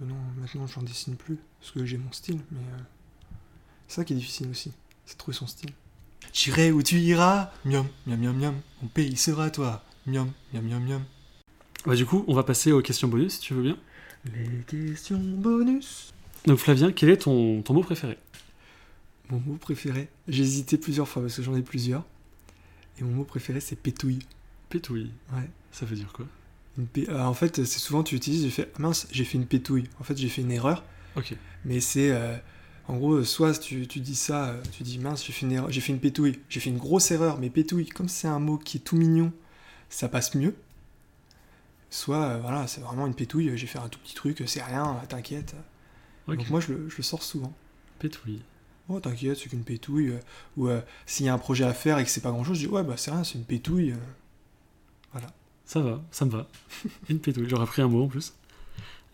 [0.00, 2.58] Maintenant, maintenant j'en dessine plus, parce que j'ai mon style, mais
[3.88, 4.72] c'est ça qui est difficile aussi,
[5.06, 5.70] c'est trouver son style.
[6.32, 10.82] J'irai où tu iras, miam, miam, miam, miam, mon pays sera toi, miam, miam, miam,
[10.84, 11.02] miam.
[11.86, 13.76] Bah, du coup, on va passer aux questions bonus, si tu veux bien.
[14.32, 16.12] Les questions bonus.
[16.46, 18.18] Donc, Flavien, quel est ton, ton mot préféré?
[19.30, 22.04] Mon mot préféré, j'ai hésité plusieurs fois parce que j'en ai plusieurs.
[22.98, 24.20] Et mon mot préféré, c'est pétouille.
[24.68, 25.10] Pétouille.
[25.32, 25.48] Ouais.
[25.72, 26.26] Ça veut dire quoi?
[26.78, 29.38] Une pé- euh, en fait, c'est souvent tu utilises, j'ai fait ah mince, j'ai fait
[29.38, 29.84] une pétouille.
[30.00, 30.84] En fait, j'ai fait une erreur,
[31.16, 31.34] Ok.
[31.64, 32.36] mais c'est euh,
[32.88, 35.70] en gros, soit tu, tu dis ça, euh, tu dis mince, j'ai fait une erreur,
[35.70, 38.58] j'ai fait une pétouille, j'ai fait une grosse erreur, mais pétouille, comme c'est un mot
[38.58, 39.32] qui est tout mignon,
[39.88, 40.54] ça passe mieux.
[41.94, 45.00] Soit euh, voilà, c'est vraiment une pétouille, j'ai fait un tout petit truc, c'est rien,
[45.08, 45.54] t'inquiète.
[46.26, 47.52] Donc moi, je le, je le sors souvent.
[48.00, 48.42] Pétouille.
[48.88, 50.08] Oh, t'inquiète, c'est qu'une pétouille.
[50.10, 50.18] euh,
[50.56, 52.58] ou euh, s'il y a un projet à faire et que c'est pas grand chose,
[52.58, 53.92] je dis ouais, bah c'est rien, c'est une pétouille.
[53.92, 55.18] euh.
[55.66, 56.46] Ça va, ça me va.
[57.08, 58.34] Une pétouille, j'aurais pris un mot en plus.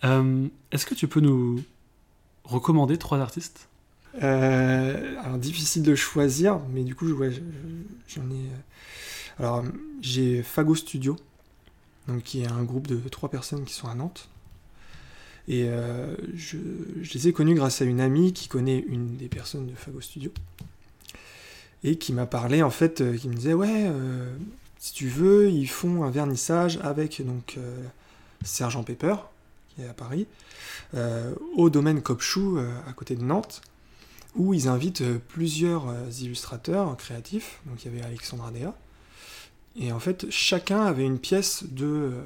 [0.04, 1.62] Euh, Est-ce que tu peux nous
[2.44, 3.68] recommander trois artistes?
[4.22, 7.40] Euh, alors difficile de choisir, mais du coup, ouais, je-
[8.08, 8.34] j'en ai.
[8.34, 8.56] euh,
[9.38, 9.62] Alors
[10.00, 11.14] j'ai Fago Studio,
[12.08, 14.28] donc qui est un groupe de trois personnes qui sont à Nantes.
[15.48, 16.58] Et euh, je,
[17.12, 20.30] les ai connus grâce à une amie qui connaît une des personnes de Fago Studio
[21.82, 24.32] et qui m'a parlé en fait, euh, qui me disait ouais, euh,
[24.78, 27.58] si tu veux, ils font un vernissage avec donc
[28.44, 29.16] Sergent Pepper
[29.74, 30.26] qui est à Paris,
[31.56, 33.60] au domaine Copchou à côté de Nantes,
[34.36, 37.60] où ils invitent plusieurs illustrateurs créatifs.
[37.66, 38.74] Donc il y avait Alexandre Adea.
[39.76, 42.22] Et en fait, chacun avait une pièce de, euh,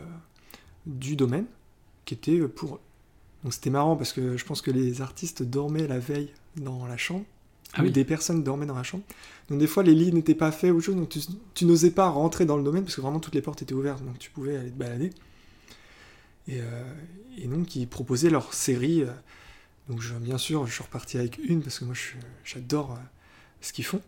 [0.87, 1.47] du domaine
[2.05, 2.81] qui était pour eux.
[3.43, 6.97] Donc c'était marrant parce que je pense que les artistes dormaient la veille dans la
[6.97, 7.25] chambre,
[7.75, 7.91] Ah oui.
[7.91, 9.05] des personnes dormaient dans la chambre.
[9.51, 11.21] Donc des fois les lits n'étaient pas faits ou autre chose, donc tu,
[11.55, 14.03] tu n'osais pas rentrer dans le domaine parce que vraiment toutes les portes étaient ouvertes,
[14.05, 15.11] donc tu pouvais aller te balader.
[16.49, 16.95] Et, euh,
[17.39, 19.03] et donc ils proposaient leur série.
[19.03, 19.11] euh,
[19.89, 21.95] donc je, bien sûr, je suis reparti avec une parce que moi
[22.45, 22.99] j'adore
[23.61, 24.01] ce qu'ils font.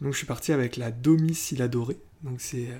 [0.00, 1.98] Donc je suis parti avec la Domicile adorée.
[2.22, 2.78] Donc c'est euh,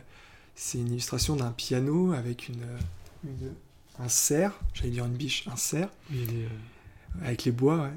[0.54, 2.78] c'est une illustration d'un piano avec une, euh,
[3.24, 3.54] une-
[3.98, 6.48] un cerf, j'allais dire une biche, un cerf a euh,
[7.22, 7.92] avec les bois, ouais.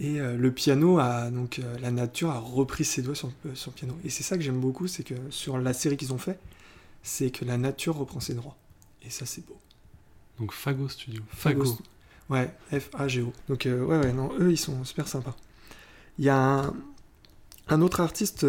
[0.00, 3.70] Et euh, le piano a donc euh, la nature a repris ses doigts sur, sur
[3.70, 3.96] le piano.
[4.04, 6.38] Et c'est ça que j'aime beaucoup, c'est que sur la série qu'ils ont fait,
[7.02, 8.56] c'est que la nature reprend ses droits.
[9.02, 9.58] Et ça c'est beau.
[10.38, 11.22] Donc Fago Studio.
[11.28, 11.64] Fago.
[11.64, 11.78] Fago.
[12.30, 13.32] Ouais, F-A-G-O.
[13.48, 15.36] Donc euh, ouais, ouais, non, eux ils sont super sympas.
[16.18, 16.74] Il y a un,
[17.68, 18.44] un autre artiste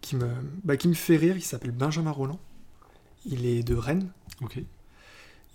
[0.00, 0.28] qui, me,
[0.64, 2.40] bah, qui me fait rire, il s'appelle Benjamin Roland.
[3.26, 4.10] Il est de Rennes.
[4.40, 4.58] Ok.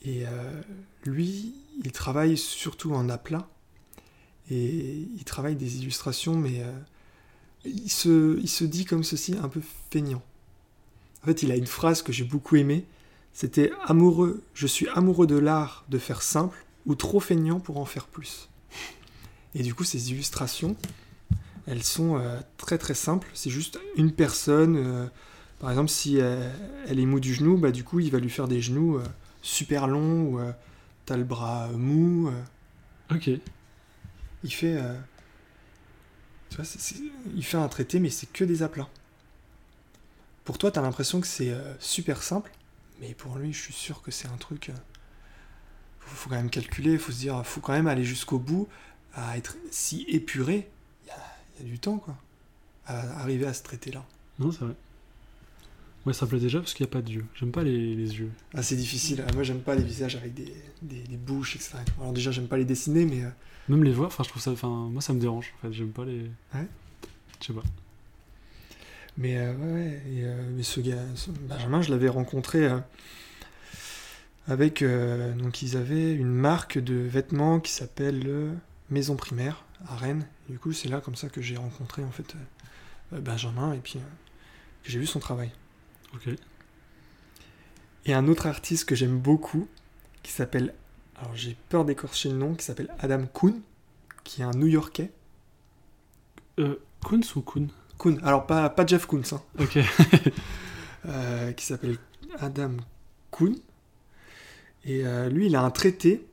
[0.03, 0.61] Et euh,
[1.05, 3.47] lui, il travaille surtout en aplat.
[4.51, 6.71] Et il travaille des illustrations, mais euh,
[7.65, 10.23] il, se, il se dit comme ceci, un peu feignant.
[11.23, 12.85] En fait, il a une phrase que j'ai beaucoup aimée.
[13.33, 17.85] C'était amoureux, je suis amoureux de l'art de faire simple ou trop feignant pour en
[17.85, 18.47] faire plus.
[19.55, 20.75] Et du coup, ces illustrations,
[21.67, 23.27] elles sont euh, très très simples.
[23.33, 24.75] C'est juste une personne.
[24.77, 25.07] euh,
[25.59, 26.49] par exemple, si euh,
[26.87, 28.99] elle est mou du genou, bah du coup, il va lui faire des genoux.
[29.41, 30.39] super long ou
[31.05, 32.31] t'as le bras mou.
[33.11, 33.29] Ok.
[34.43, 34.77] il fait,
[36.49, 36.65] tu vois,
[37.35, 38.89] il fait un traité, mais c'est que des aplats.
[40.43, 42.51] Pour toi, t'as l'impression que c'est super simple,
[42.99, 44.71] mais pour lui, je suis sûr que c'est un truc.
[45.99, 48.67] faut, faut quand même calculer, faut se dire, faut quand même aller jusqu'au bout,
[49.13, 50.69] à être si épuré.
[51.59, 52.15] Il y a, du temps, quoi,
[52.85, 54.03] à arriver à ce traité-là.
[54.39, 54.75] Non, c'est vrai.
[56.05, 57.25] Ouais, ça me plaît déjà parce qu'il n'y a pas d'yeux.
[57.33, 58.31] J'aime pas les, les yeux.
[58.53, 59.23] Ah, c'est difficile.
[59.27, 60.53] Ah, moi, j'aime pas les visages avec des,
[60.83, 61.77] des, des bouches, etc.
[61.99, 63.29] Alors déjà, j'aime pas les dessiner, mais euh,
[63.69, 64.51] Même les voir, enfin, je trouve ça.
[64.51, 65.53] Enfin, moi, ça me dérange.
[65.57, 66.29] En fait, j'aime pas les.
[66.53, 66.67] Ouais.
[67.41, 67.63] Je sais pas.
[69.17, 72.79] Mais euh, ouais, et, euh, mais ce gars, ce Benjamin, je l'avais rencontré euh,
[74.47, 74.83] avec.
[74.83, 78.55] donc, ils avaient une marque de vêtements qui s'appelle
[78.89, 80.27] Maison Primaire à Rennes.
[80.47, 82.35] Et du coup, c'est là comme ça que j'ai rencontré en fait
[83.13, 84.01] euh, Benjamin et puis euh,
[84.83, 85.51] que j'ai vu son travail.
[86.13, 86.29] Ok.
[88.05, 89.67] Et un autre artiste que j'aime beaucoup
[90.23, 90.73] qui s'appelle.
[91.17, 93.61] Alors, j'ai peur d'écorcher le nom, qui s'appelle Adam Kuhn,
[94.23, 95.11] qui est un New Yorkais.
[96.59, 97.67] Euh, Koons ou Koon
[97.97, 99.41] Kuhn, alors pas, pas Jeff Koons, hein.
[99.59, 99.79] Ok.
[101.05, 101.97] euh, qui s'appelle
[102.39, 102.71] Adam
[103.31, 103.55] Kuhn.
[104.83, 106.25] Et euh, lui, il a un traité.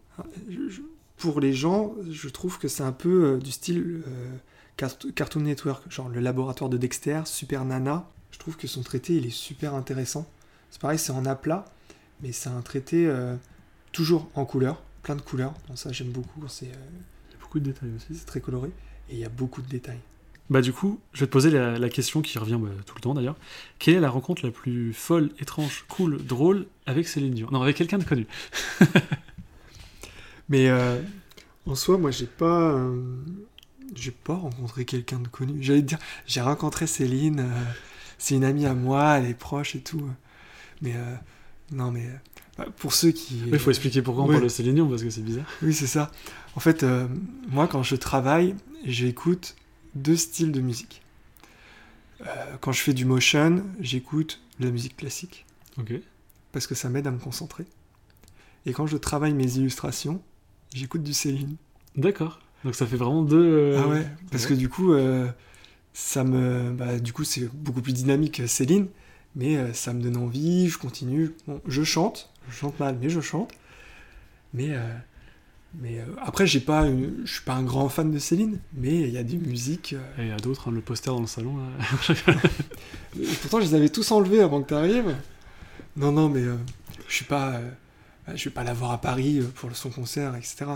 [0.51, 0.83] Je- je-
[1.23, 4.37] Pour les gens, je trouve que c'est un peu euh, du style euh,
[4.77, 8.09] Cart- Cartoon Network, genre le laboratoire de Dexter, Super Nana.
[8.33, 10.27] Je trouve que son traité, il est super intéressant.
[10.71, 11.65] C'est pareil, c'est en aplat,
[12.23, 13.37] mais c'est un traité euh,
[13.93, 15.55] toujours en couleur, plein de couleurs.
[15.69, 18.19] Donc ça, j'aime beaucoup, c'est Il y a beaucoup de détails aussi.
[18.19, 18.71] c'est très coloré.
[19.09, 20.01] Et il y a beaucoup de détails.
[20.51, 23.01] Bah du coup, je vais te poser la, la question qui revient bah, tout le
[23.01, 23.37] temps d'ailleurs.
[23.79, 27.49] Quelle est la rencontre la plus folle, étrange, cool, drôle avec Céline Dion?
[27.53, 28.27] Non, avec quelqu'un de connu.
[30.49, 31.01] Mais euh,
[31.67, 33.01] en soi, moi, j'ai pas, euh,
[33.95, 35.63] j'ai pas rencontré quelqu'un de connu.
[35.63, 37.41] J'allais dire, j'ai rencontré Céline.
[37.41, 37.63] euh,
[38.19, 40.09] c'est une amie à moi, elle est proche et tout.
[40.81, 40.95] Mais
[41.73, 42.09] non, mais
[42.59, 44.35] bah, pour ceux qui, Il faut expliquer pourquoi on Ouais.
[44.35, 45.47] parle de Céline Dion parce que c'est bizarre.
[45.63, 46.11] oui, c'est ça.
[46.55, 46.85] En fait,
[47.49, 49.57] moi, quand je travaille, j'écoute
[49.95, 51.03] deux styles de musique.
[52.61, 55.45] Quand je fais du motion, j'écoute de la musique classique
[55.79, 55.93] Ok.
[56.53, 57.65] parce que ça m'aide à me concentrer.
[58.67, 60.23] Et quand je travaille mes illustrations,
[60.75, 61.57] j'écoute du Céline.
[61.97, 62.41] D'accord.
[62.65, 63.43] Donc ça fait vraiment deux.
[63.43, 65.29] euh, Ah ouais, parce que du coup, euh,
[65.93, 68.87] ça me, bah, du coup, c'est beaucoup plus dynamique que Céline,
[69.35, 70.69] mais euh, ça me donne envie.
[70.69, 71.33] Je continue.
[71.49, 73.51] Bon, je chante, je chante mal, mais je chante.
[74.55, 74.79] Mais, euh,
[75.81, 79.01] mais euh, après, j'ai pas, une- je suis pas un grand fan de Céline, mais
[79.01, 79.95] il y a des musiques.
[79.95, 81.57] euh, Et il y a d'autres, hein, le poster dans le salon.
[81.57, 82.35] là.
[83.43, 85.15] pourtant, je les avais tous enlevés avant que tu arrives.
[85.97, 86.57] Non, non, mais euh,
[87.09, 87.71] je suis pas, euh,
[88.35, 90.67] je vais pas la voir à Paris euh, pour son concert, etc.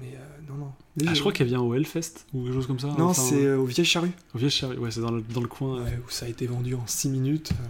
[0.00, 0.72] Mais euh, non, non.
[1.06, 2.88] Ah, je crois qu'elle vient au Hellfest ou quelque chose comme ça.
[2.98, 4.10] Non, enfin, c'est euh, au Vieille Charrue.
[4.34, 5.80] Au Vieille Charrue, ouais, c'est dans le, dans le coin.
[5.80, 5.90] euh.
[6.06, 7.52] Où ça a été vendu en 6 minutes.
[7.52, 7.64] euh.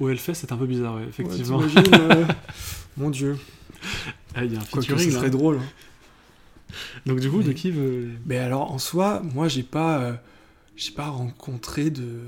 [0.00, 1.60] Au Hellfest, c'est un peu bizarre, ouais, effectivement.
[1.62, 2.24] Euh,
[2.96, 3.38] Mon dieu.
[4.34, 5.58] Ah, il y a un Quoi que featuring ce serait drôle.
[5.58, 6.74] hein.
[7.06, 8.08] Donc, du coup, de qui veut.
[8.26, 10.14] Mais alors, en soi, moi, j'ai pas, euh,
[10.76, 12.18] j'ai pas rencontré de,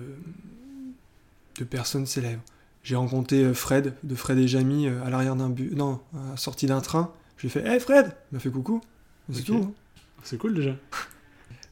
[1.59, 2.43] de personnes célèbres.
[2.87, 6.31] J'ai rencontré euh, Fred, de Fred et Jamie, euh, à l'arrière d'un bus, non, à
[6.31, 7.13] la sortie d'un train.
[7.37, 8.81] Je lui ai fait, hey Fred Il m'a fait coucou.
[9.33, 9.47] C'est Ok.
[9.47, 9.57] tout.
[9.57, 9.73] hein.
[10.23, 10.71] C'est cool déjà.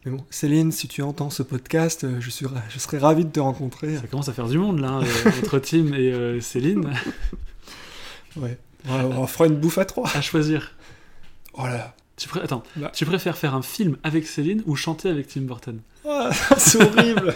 [0.04, 3.30] Mais bon, Céline, si tu entends ce podcast, euh, je, suis je serais ravi de
[3.30, 3.96] te rencontrer.
[3.96, 5.04] Ça commence à faire du monde là, hein,
[5.38, 6.92] entre Tim et euh, Céline.
[8.36, 8.58] Ouais.
[8.88, 10.10] On, on fera une bouffe à trois.
[10.16, 10.72] À choisir.
[11.54, 11.94] Oh là là.
[12.16, 12.90] Tu Attends, Bah.
[12.92, 15.80] tu préfères faire un film avec Céline ou chanter avec Tim Burton?
[16.08, 17.34] Ah, c'est horrible.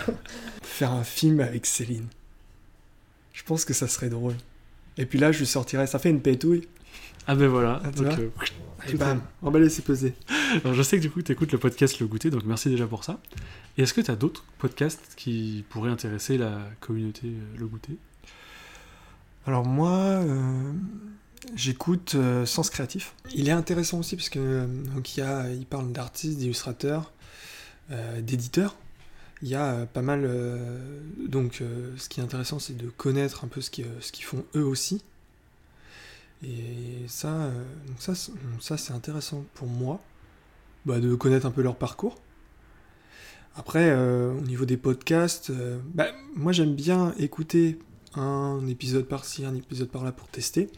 [0.62, 2.06] Faire un film avec Céline.
[3.38, 4.34] Je pense que ça serait drôle.
[4.96, 6.66] Et puis là, je lui sortirais, ça fait une pétouille.
[7.28, 7.80] Ah ben voilà.
[7.84, 8.30] Ah, tu donc, euh,
[8.88, 10.14] Et bam, emballé, c'est pesé.
[10.64, 12.88] Alors je sais que du coup tu écoutes le podcast Le Goûter, donc merci déjà
[12.88, 13.20] pour ça.
[13.76, 17.96] Et est-ce que tu as d'autres podcasts qui pourraient intéresser la communauté euh, Le Goûter?
[19.46, 20.72] Alors moi, euh,
[21.54, 23.14] j'écoute euh, Sens Créatif.
[23.32, 27.12] Il est intéressant aussi parce que euh, donc il, y a, il parle d'artistes, d'illustrateurs,
[27.92, 28.74] euh, d'éditeurs.
[29.42, 30.22] Il y a euh, pas mal.
[30.24, 34.44] euh, donc euh, ce qui est intéressant, c'est de connaître un peu ce qu'ils font
[34.56, 35.02] eux aussi.
[36.44, 37.50] Et ça,
[37.98, 40.00] ça, c'est- intéressant pour moi,
[40.86, 42.16] bah, de connaître un peu leur parcours.
[43.56, 45.50] Après, au niveau des podcasts,
[45.94, 47.76] bah, moi j'aime bien écouter
[48.14, 50.70] un épisode par-ci, un épisode par-là pour tester.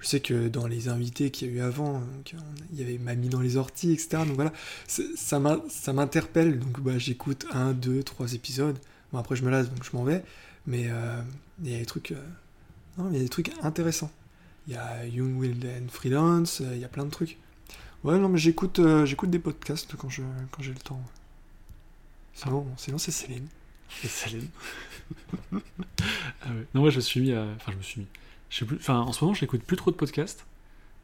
[0.00, 2.36] Je sais que dans les invités qu'il y a eu avant, on-
[2.72, 4.24] il y avait Mamie dans les orties, etc.
[4.26, 4.52] Donc voilà,
[4.86, 6.58] c'est- ça m'in- ça m'interpelle.
[6.58, 8.78] Donc bah, j'écoute un, deux, trois épisodes.
[9.12, 10.22] Bon, après, je me lasse, donc je m'en vais.
[10.66, 11.20] Mais euh,
[11.62, 12.22] il y a des trucs, euh,
[12.98, 14.10] non, il y a des trucs intéressants.
[14.68, 17.36] Il y a Young Wild and Freelance, euh, il y a plein de trucs.
[18.04, 21.02] Ouais, non, mais j'écoute euh, j'écoute des podcasts quand j'ai le temps.
[22.34, 23.46] Sinon, sinon c'est Céline.
[24.04, 24.48] Et Céline
[25.52, 25.56] ah
[26.48, 26.66] ouais.
[26.74, 27.44] Non, moi je me suis mis à.
[27.56, 28.06] Enfin, je me suis mis.
[28.50, 28.76] Je plus...
[28.76, 30.44] Enfin, en ce moment, je n'écoute plus trop de podcasts.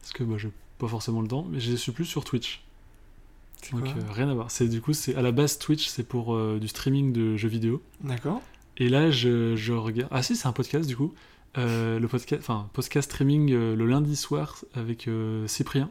[0.01, 2.63] Parce que bah, j'ai pas forcément le temps, mais je suis plus sur Twitch.
[3.71, 4.51] Donc euh, rien à voir.
[4.51, 7.47] C'est du coup, c'est à la base Twitch, c'est pour euh, du streaming de jeux
[7.49, 7.81] vidéo.
[8.01, 8.41] D'accord.
[8.77, 10.09] Et là, je, je regarde.
[10.13, 11.13] Ah si, c'est un podcast du coup.
[11.57, 15.09] Euh, le podcast, enfin podcast streaming le lundi soir avec
[15.47, 15.89] Cyprien.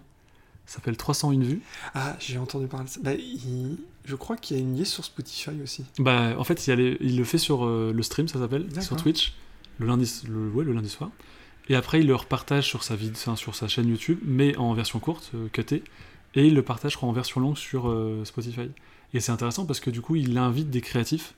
[0.64, 1.60] Ça s'appelle 301 vues.
[1.94, 3.00] Ah, j'ai entendu parler de ça.
[3.02, 5.84] Bah, il- Je crois qu'il y a une liste sur Spotify aussi.
[5.98, 8.96] Bah, en fait, il, les- il le fait sur le stream, ça s'appelle, sur.
[8.96, 9.34] Twitch,
[9.78, 11.10] le lundi, le, ouais, le lundi soir.
[11.68, 12.96] Et après, il le repartage sur sa,
[13.36, 15.82] sur sa chaîne YouTube, mais en version courte, euh, cutée.
[16.34, 18.68] Et il le partage, en version longue sur euh, Spotify.
[19.14, 21.34] Et c'est intéressant parce que du coup, il invite des créatifs.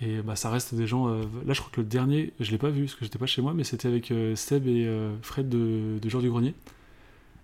[0.00, 1.08] Et bah, ça reste des gens.
[1.08, 3.26] euh, là, je crois que le dernier, je l'ai pas vu parce que j'étais pas
[3.26, 4.88] chez moi, mais c'était avec euh, Seb et
[5.22, 6.54] Fred de, de du Grenier.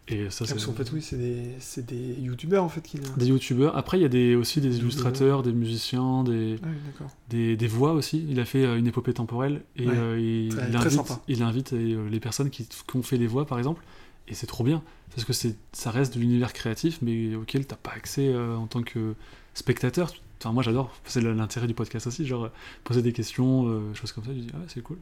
[0.09, 2.83] Et ça, Ah, c'est parce qu'en fait, oui, c'est des, c'est des youtubeurs en fait
[2.83, 2.99] qui.
[3.17, 3.75] des youtubeurs.
[3.75, 6.67] Après, il y a des, aussi des Des illustrateurs, des musiciens, des, Ah
[7.01, 8.27] oui, des, des voix aussi.
[8.29, 11.13] Il a fait euh, une épopée temporelle et Ouais, euh, il, très- il très invite,
[11.29, 13.83] il invite euh, les personnes qui, qui ont fait les voix par exemple.
[14.29, 14.83] Et c'est trop bien
[15.15, 18.67] parce que c'est, ça reste de l'univers créatif mais auquel t'as pas accès euh, en
[18.67, 19.15] tant que
[19.55, 20.13] spectateur.
[20.39, 22.51] Enfin, moi j'adore, c'est l'intérêt du podcast aussi, genre
[22.85, 24.33] poser des questions, choses comme ça.
[24.35, 24.99] Je dis, ah ouais, c'est cool.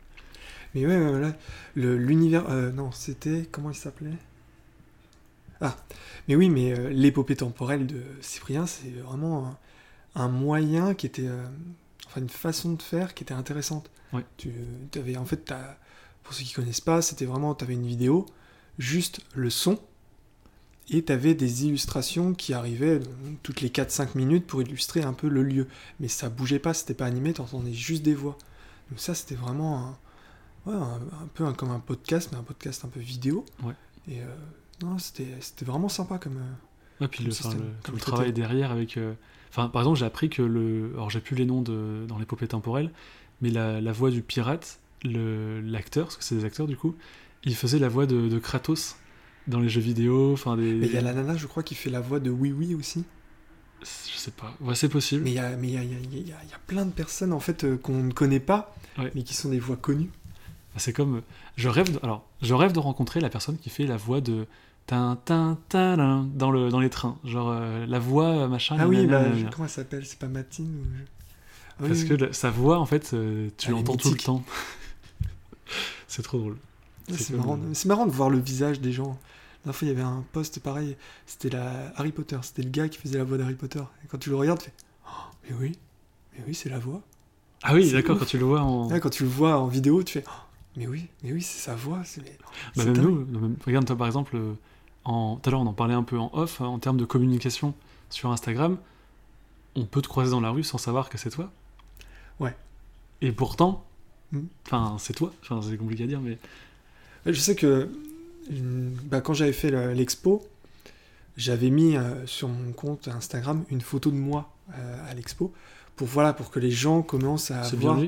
[0.76, 1.36] Mais ouais, là,
[1.74, 2.44] le- l'univers.
[2.72, 3.48] non, c'était.
[3.50, 4.10] Comment il s'appelait?
[5.62, 5.76] Ah,
[6.28, 9.58] mais oui, mais euh, l'épopée temporelle de Cyprien, c'est vraiment un,
[10.24, 11.26] un moyen qui était.
[11.28, 11.46] euh,
[12.06, 13.90] enfin, une façon de faire qui était intéressante.
[14.12, 14.24] Ouais.
[14.36, 14.52] Tu
[14.96, 15.52] avais, en fait,
[16.22, 17.54] pour ceux qui connaissent pas, c'était vraiment.
[17.54, 18.26] Tu avais une vidéo,
[18.78, 19.78] juste le son,
[20.90, 23.00] et tu avais des illustrations qui arrivaient
[23.42, 25.68] toutes les 4-5 minutes pour illustrer un peu le lieu.
[26.00, 28.36] Mais ça bougeait pas, c'était pas animé, t'entendais juste des voix.
[28.90, 29.78] Donc ça, c'était vraiment
[30.66, 33.44] un, ouais, un, un peu un- comme un podcast, mais un podcast un peu vidéo.
[33.62, 33.74] Ouais.
[34.08, 34.26] Et euh,
[34.82, 36.36] non, c'était c'était vraiment sympa comme.
[36.38, 38.12] euh, Ouais, puis le, Comme enfin, système, le- tout comme le traité.
[38.16, 38.96] travail derrière avec.
[38.96, 39.14] euh,
[39.50, 40.90] Enfin, par exemple, j'ai appris que le.
[40.94, 42.90] Alors, j'ai plus les noms de, dans l'épopée temporelle,
[43.42, 46.94] mais la, la voix du pirate, le- l'acteur, parce que c'est des acteurs du coup,
[47.44, 48.96] il faisait la voix de, de Kratos
[49.48, 50.32] dans les jeux vidéo.
[50.32, 50.72] Enfin, des.
[50.74, 52.74] Mais il y a la nana, je crois, qui fait la voix de Oui Oui
[52.74, 53.04] aussi.
[53.82, 54.54] Je sais pas.
[54.60, 55.24] Ouais, c'est possible.
[55.24, 56.86] Mais il y a, mais y a, y a- y a- il y a plein
[56.86, 59.10] de personnes en fait euh, qu'on ne connaît pas, Ouais.
[59.14, 60.10] mais qui sont des voix connues.
[60.76, 61.22] C'est comme.
[61.56, 61.98] Je rêve de...
[62.02, 64.46] Alors, je rêve de rencontrer la personne qui fait la voix de.
[64.92, 67.16] Tin, tin, tin, dans, le, dans les trains.
[67.24, 68.76] Genre, euh, la voix, euh, machin.
[68.78, 69.50] Ah oui, nanana, bah, nanana.
[69.50, 70.04] comment elle s'appelle?
[70.04, 70.84] C'est pas Matine ou
[71.78, 72.08] Ah Parce oui.
[72.08, 74.44] que la- sa voix, en fait, euh, tu l'entends tout le temps.
[76.08, 76.58] c'est trop drôle.
[77.08, 79.18] Ouais, c'est marrant, marrant de voir le visage des gens.
[79.64, 82.90] La fois, il y avait un post pareil, c'était la Harry Potter, c'était le gars
[82.90, 83.82] qui faisait la voix d'Harry Potter.
[84.04, 84.74] Et quand tu le regardes, tu fais
[85.06, 85.10] Oh,
[85.48, 85.78] Mais oui,
[86.34, 87.00] mais oui, c'est la voix.
[87.62, 88.90] Ah oui, d'accord, quand tu le vois en.
[88.90, 90.42] Ouais, quand tu le vois en vidéo, tu fais Oh,
[90.76, 92.02] Mais oui, mais oui, c'est sa voix.
[92.76, 93.04] Bah, même dingue.
[93.06, 94.52] nous, nous, même- regarde toi par exemple, euh,
[95.04, 95.36] en...
[95.36, 97.74] tout à l'heure on en parlait un peu en off, hein, en termes de communication
[98.10, 98.78] sur Instagram,
[99.74, 101.50] on peut te croiser dans la rue sans savoir que c'est toi?
[102.40, 102.54] Ouais.
[103.20, 103.84] Et pourtant,
[104.32, 104.40] Mm.
[104.66, 106.38] enfin c'est toi, enfin, c'est compliqué à dire, mais
[107.26, 107.88] Je sais que
[108.50, 110.44] bah, quand j'avais fait le- l'expo,
[111.36, 115.52] j'avais mis euh, sur mon compte Instagram une photo de moi euh, à l'expo
[115.96, 117.98] pour voilà pour que les gens commencent à voir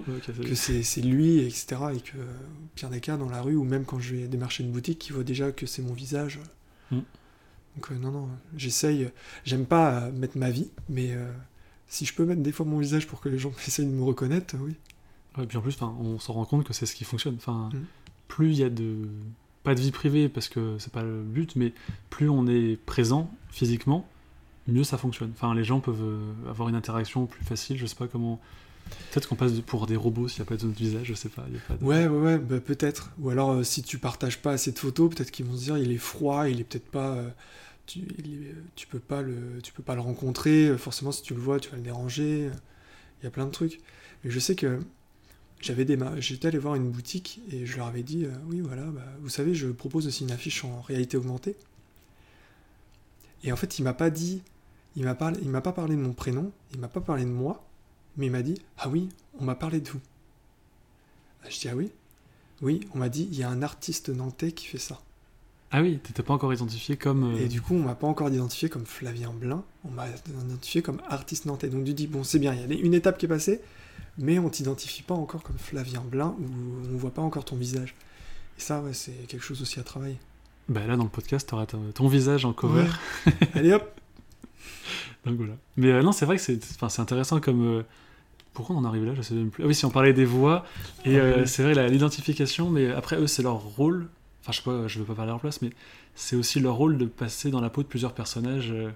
[0.43, 1.77] que c'est c'est lui, etc.
[1.95, 2.17] Et que
[2.75, 5.13] pire des cas dans la rue ou même quand je vais démarcher une boutique, ils
[5.13, 6.41] voient déjà que c'est mon visage.
[6.91, 6.99] Mm.
[7.77, 9.11] Donc euh, non non, j'essaye.
[9.45, 11.31] J'aime pas euh, mettre ma vie, mais euh,
[11.89, 14.03] si je peux mettre des fois mon visage pour que les gens essayent de me
[14.05, 14.75] reconnaître, oui.
[15.37, 17.35] Ouais, puis en plus, enfin, on se rend compte que c'est ce qui fonctionne.
[17.37, 17.79] Enfin, Mm.
[18.29, 19.09] plus il y a de
[19.65, 21.73] pas de vie privée parce que c'est pas le but, mais
[22.11, 24.07] plus on est présent physiquement,
[24.69, 25.33] mieux ça fonctionne.
[25.35, 26.05] Enfin, les gens peuvent
[26.49, 27.77] avoir une interaction plus facile.
[27.79, 28.41] Je sais pas comment.
[29.13, 31.07] Peut-être qu'on passe pour des robots s'il n'y a pas de notre visage.
[31.07, 31.45] Je sais pas.
[31.53, 33.11] y a pas Ouais, ouais, ouais, bah, peut-être.
[33.21, 35.79] Ou alors, euh, si tu partages pas assez de photos, peut-être qu'ils vont se dire,
[35.79, 37.13] il est froid, il est peut-être pas.
[37.15, 37.29] euh,
[37.87, 40.67] tu, est- tu peux pas le, tu peux pas le rencontrer.
[40.69, 42.47] euh, Forcément, si tu le vois, tu vas le déranger.
[42.49, 42.51] euh,
[43.23, 43.81] Il y a plein de trucs.
[44.25, 44.81] Mais je sais que
[45.61, 48.85] j'avais ma- j'étais allé voir une boutique et je leur avais dit, euh, oui, voilà,
[48.85, 51.57] bah, vous savez, je propose aussi une affiche en réalité augmentée.
[53.43, 54.43] Et en fait, il m'a pas dit,
[54.97, 57.31] il m'a parlé, il m'a pas parlé de mon prénom, il m'a pas parlé de
[57.31, 57.65] moi,
[58.17, 59.09] mais il m'a dit, ah oui,
[59.41, 60.01] on m'a parlé de vous.
[61.43, 61.91] Ah, Je dis ah oui?
[62.63, 65.01] Oui, on m'a dit il y a un artiste nantais qui fait ça.
[65.71, 67.35] Ah oui, t'étais pas encore identifié comme.
[67.35, 70.83] euh, Et du coup, on m'a pas encore identifié comme Flavien Blin, on m'a identifié
[70.83, 71.69] comme artiste nantais.
[71.69, 73.61] Donc tu dis bon, c'est bien, il y a une étape qui est passée,
[74.17, 76.45] mais on t'identifie pas encore comme Flavien Blin ou
[76.93, 77.97] on voit pas encore ton visage.
[78.57, 80.19] Et ça, ouais, c'est quelque chose aussi à travailler.
[80.69, 82.85] Bah là, dans le podcast, t'auras ton, ton visage en cover.
[83.27, 83.33] Ouais.
[83.55, 84.01] Allez hop
[85.27, 85.55] Donc voilà.
[85.77, 87.63] Mais euh, non, c'est vrai que c'est intéressant comme.
[87.81, 87.83] euh,
[88.55, 89.65] Pourquoi on en arrive là Je sais même plus.
[89.65, 90.65] Ah oui, si on parlait des voix,
[91.05, 94.09] et Ah euh, c'est vrai, l'identification, mais après, eux, c'est leur rôle.
[94.43, 95.71] Enfin, je sais pas, je veux pas parler à leur place, mais
[96.15, 98.91] c'est aussi leur rôle de passer dans la peau de plusieurs personnages euh,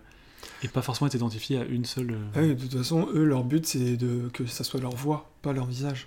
[0.63, 2.13] et pas forcément être identifié à une seule.
[2.13, 4.95] euh, Ah oui, de toute façon, eux, leur but, c'est de que ça soit leur
[4.95, 6.07] voix, pas leur visage.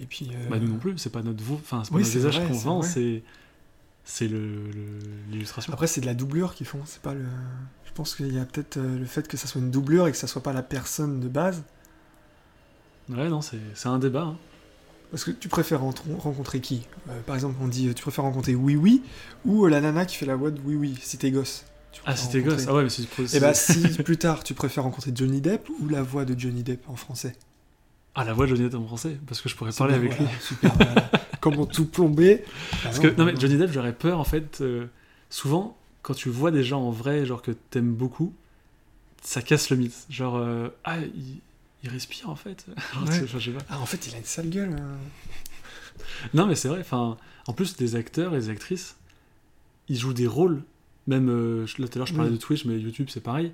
[0.00, 0.30] Et puis.
[0.32, 2.46] euh, Bah, nous non plus, c'est pas notre voix, enfin, c'est pas Oui, notre visage
[2.46, 3.22] qu'on vend, c'est.
[4.04, 4.38] C'est le-
[4.70, 4.98] le-
[5.30, 5.72] l'illustration.
[5.72, 7.24] Après, c'est de la doublure qu'ils font, c'est pas le.
[7.86, 10.10] Je pense qu'il y a peut-être euh, le fait que ça soit une doublure et
[10.10, 11.62] que ça soit pas la personne de base.
[13.08, 14.22] Ouais, non, c'est un débat.
[14.22, 14.36] hein.
[15.10, 16.86] Parce que tu préfères rencontrer qui?
[17.10, 19.02] Euh, Par exemple, on dit euh, tu préfères rencontrer Oui Oui
[19.44, 21.64] ou euh, la nana qui fait la voix de Oui Oui si t'es gosse.
[21.92, 22.64] Tu Ah, préfères c'était gosse.
[22.66, 23.36] Ah ouais, mais c'est.
[23.36, 26.62] Et bah, si plus tard tu préfères rencontrer Johnny Depp ou la voix de Johnny
[26.62, 27.36] Depp en français?
[28.14, 30.26] Ah, la voix de Johnny Depp en français, parce que je pourrais parler avec lui.
[30.40, 30.72] Super.
[30.74, 31.10] voilà.
[31.42, 32.44] Comment tout plomber
[32.82, 34.60] Parce que, non, mais Johnny Depp, j'aurais peur, en fait.
[34.62, 34.86] euh,
[35.28, 38.32] souvent, quand tu vois des gens en vrai, genre que t'aimes beaucoup,
[39.22, 40.06] ça casse le mythe.
[40.08, 41.40] Genre, euh, ah, il,
[41.82, 42.66] il respire, en fait.
[42.94, 43.20] Genre, Ouais.
[43.20, 43.64] tu- je sais pas.
[43.68, 44.76] Ah, en fait, il a une sale gueule.
[44.78, 44.96] hein.
[46.34, 47.16] Non, mais c'est vrai, enfin,
[47.46, 48.96] en plus, des acteurs et des actrices,
[49.88, 50.62] ils jouent des rôles.
[51.06, 52.36] Même, euh, là, tout à l'heure, je parlais Oui.
[52.36, 53.52] de Twitch, mais YouTube, c'est pareil.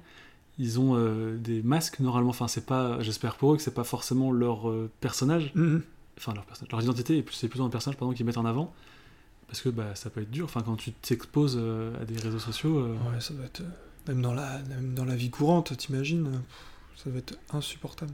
[0.59, 2.31] Ils ont euh, des masques, normalement.
[2.31, 5.53] Enfin, c'est pas, j'espère pour eux que c'est pas forcément leur euh, personnage.
[5.55, 5.83] Mhm.
[6.18, 8.74] enfin leur, personnage, leur identité, c'est plutôt un personnage pardon, qu'ils mettent en avant,
[9.47, 12.41] parce que bah, ça peut être dur, enfin quand tu t'exposes euh, à des réseaux
[12.41, 13.62] sociaux, euh, Ouais, ça doit être.
[14.09, 16.39] Même dans la, même dans la vie courante, t'imagines euh,
[17.03, 18.12] Ça doit être insupportable.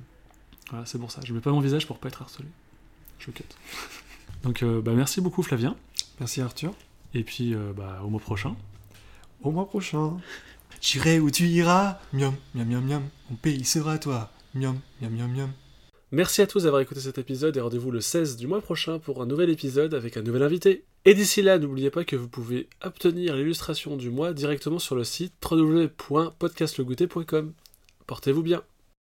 [0.70, 1.20] voilà, c'est pour ça.
[1.24, 2.48] Je mets pas mon visage pour pas être harcelé.
[3.18, 3.42] Je cut.
[4.42, 5.74] Donc euh, bah, merci beaucoup Flavien,
[6.20, 6.74] Merci Arthur.
[7.14, 8.54] et puis euh, bah, au mois prochain.
[9.42, 10.18] Au mois prochain.
[10.82, 11.98] J'irai où tu iras.
[12.12, 13.02] Miam, miam, miam, miam.
[13.30, 14.30] Mon pays sera toi.
[14.54, 15.50] Miam, miam, miam, miam.
[16.12, 19.22] Merci à tous d'avoir écouté cet épisode et rendez-vous le 16 du mois prochain pour
[19.22, 20.84] un nouvel épisode avec un nouvel invité.
[21.06, 25.04] Et d'ici là, n'oubliez pas que vous pouvez obtenir l'illustration du mois directement sur le
[25.04, 27.52] site www.podcastlegoûter.com.
[28.06, 28.62] Portez-vous bien.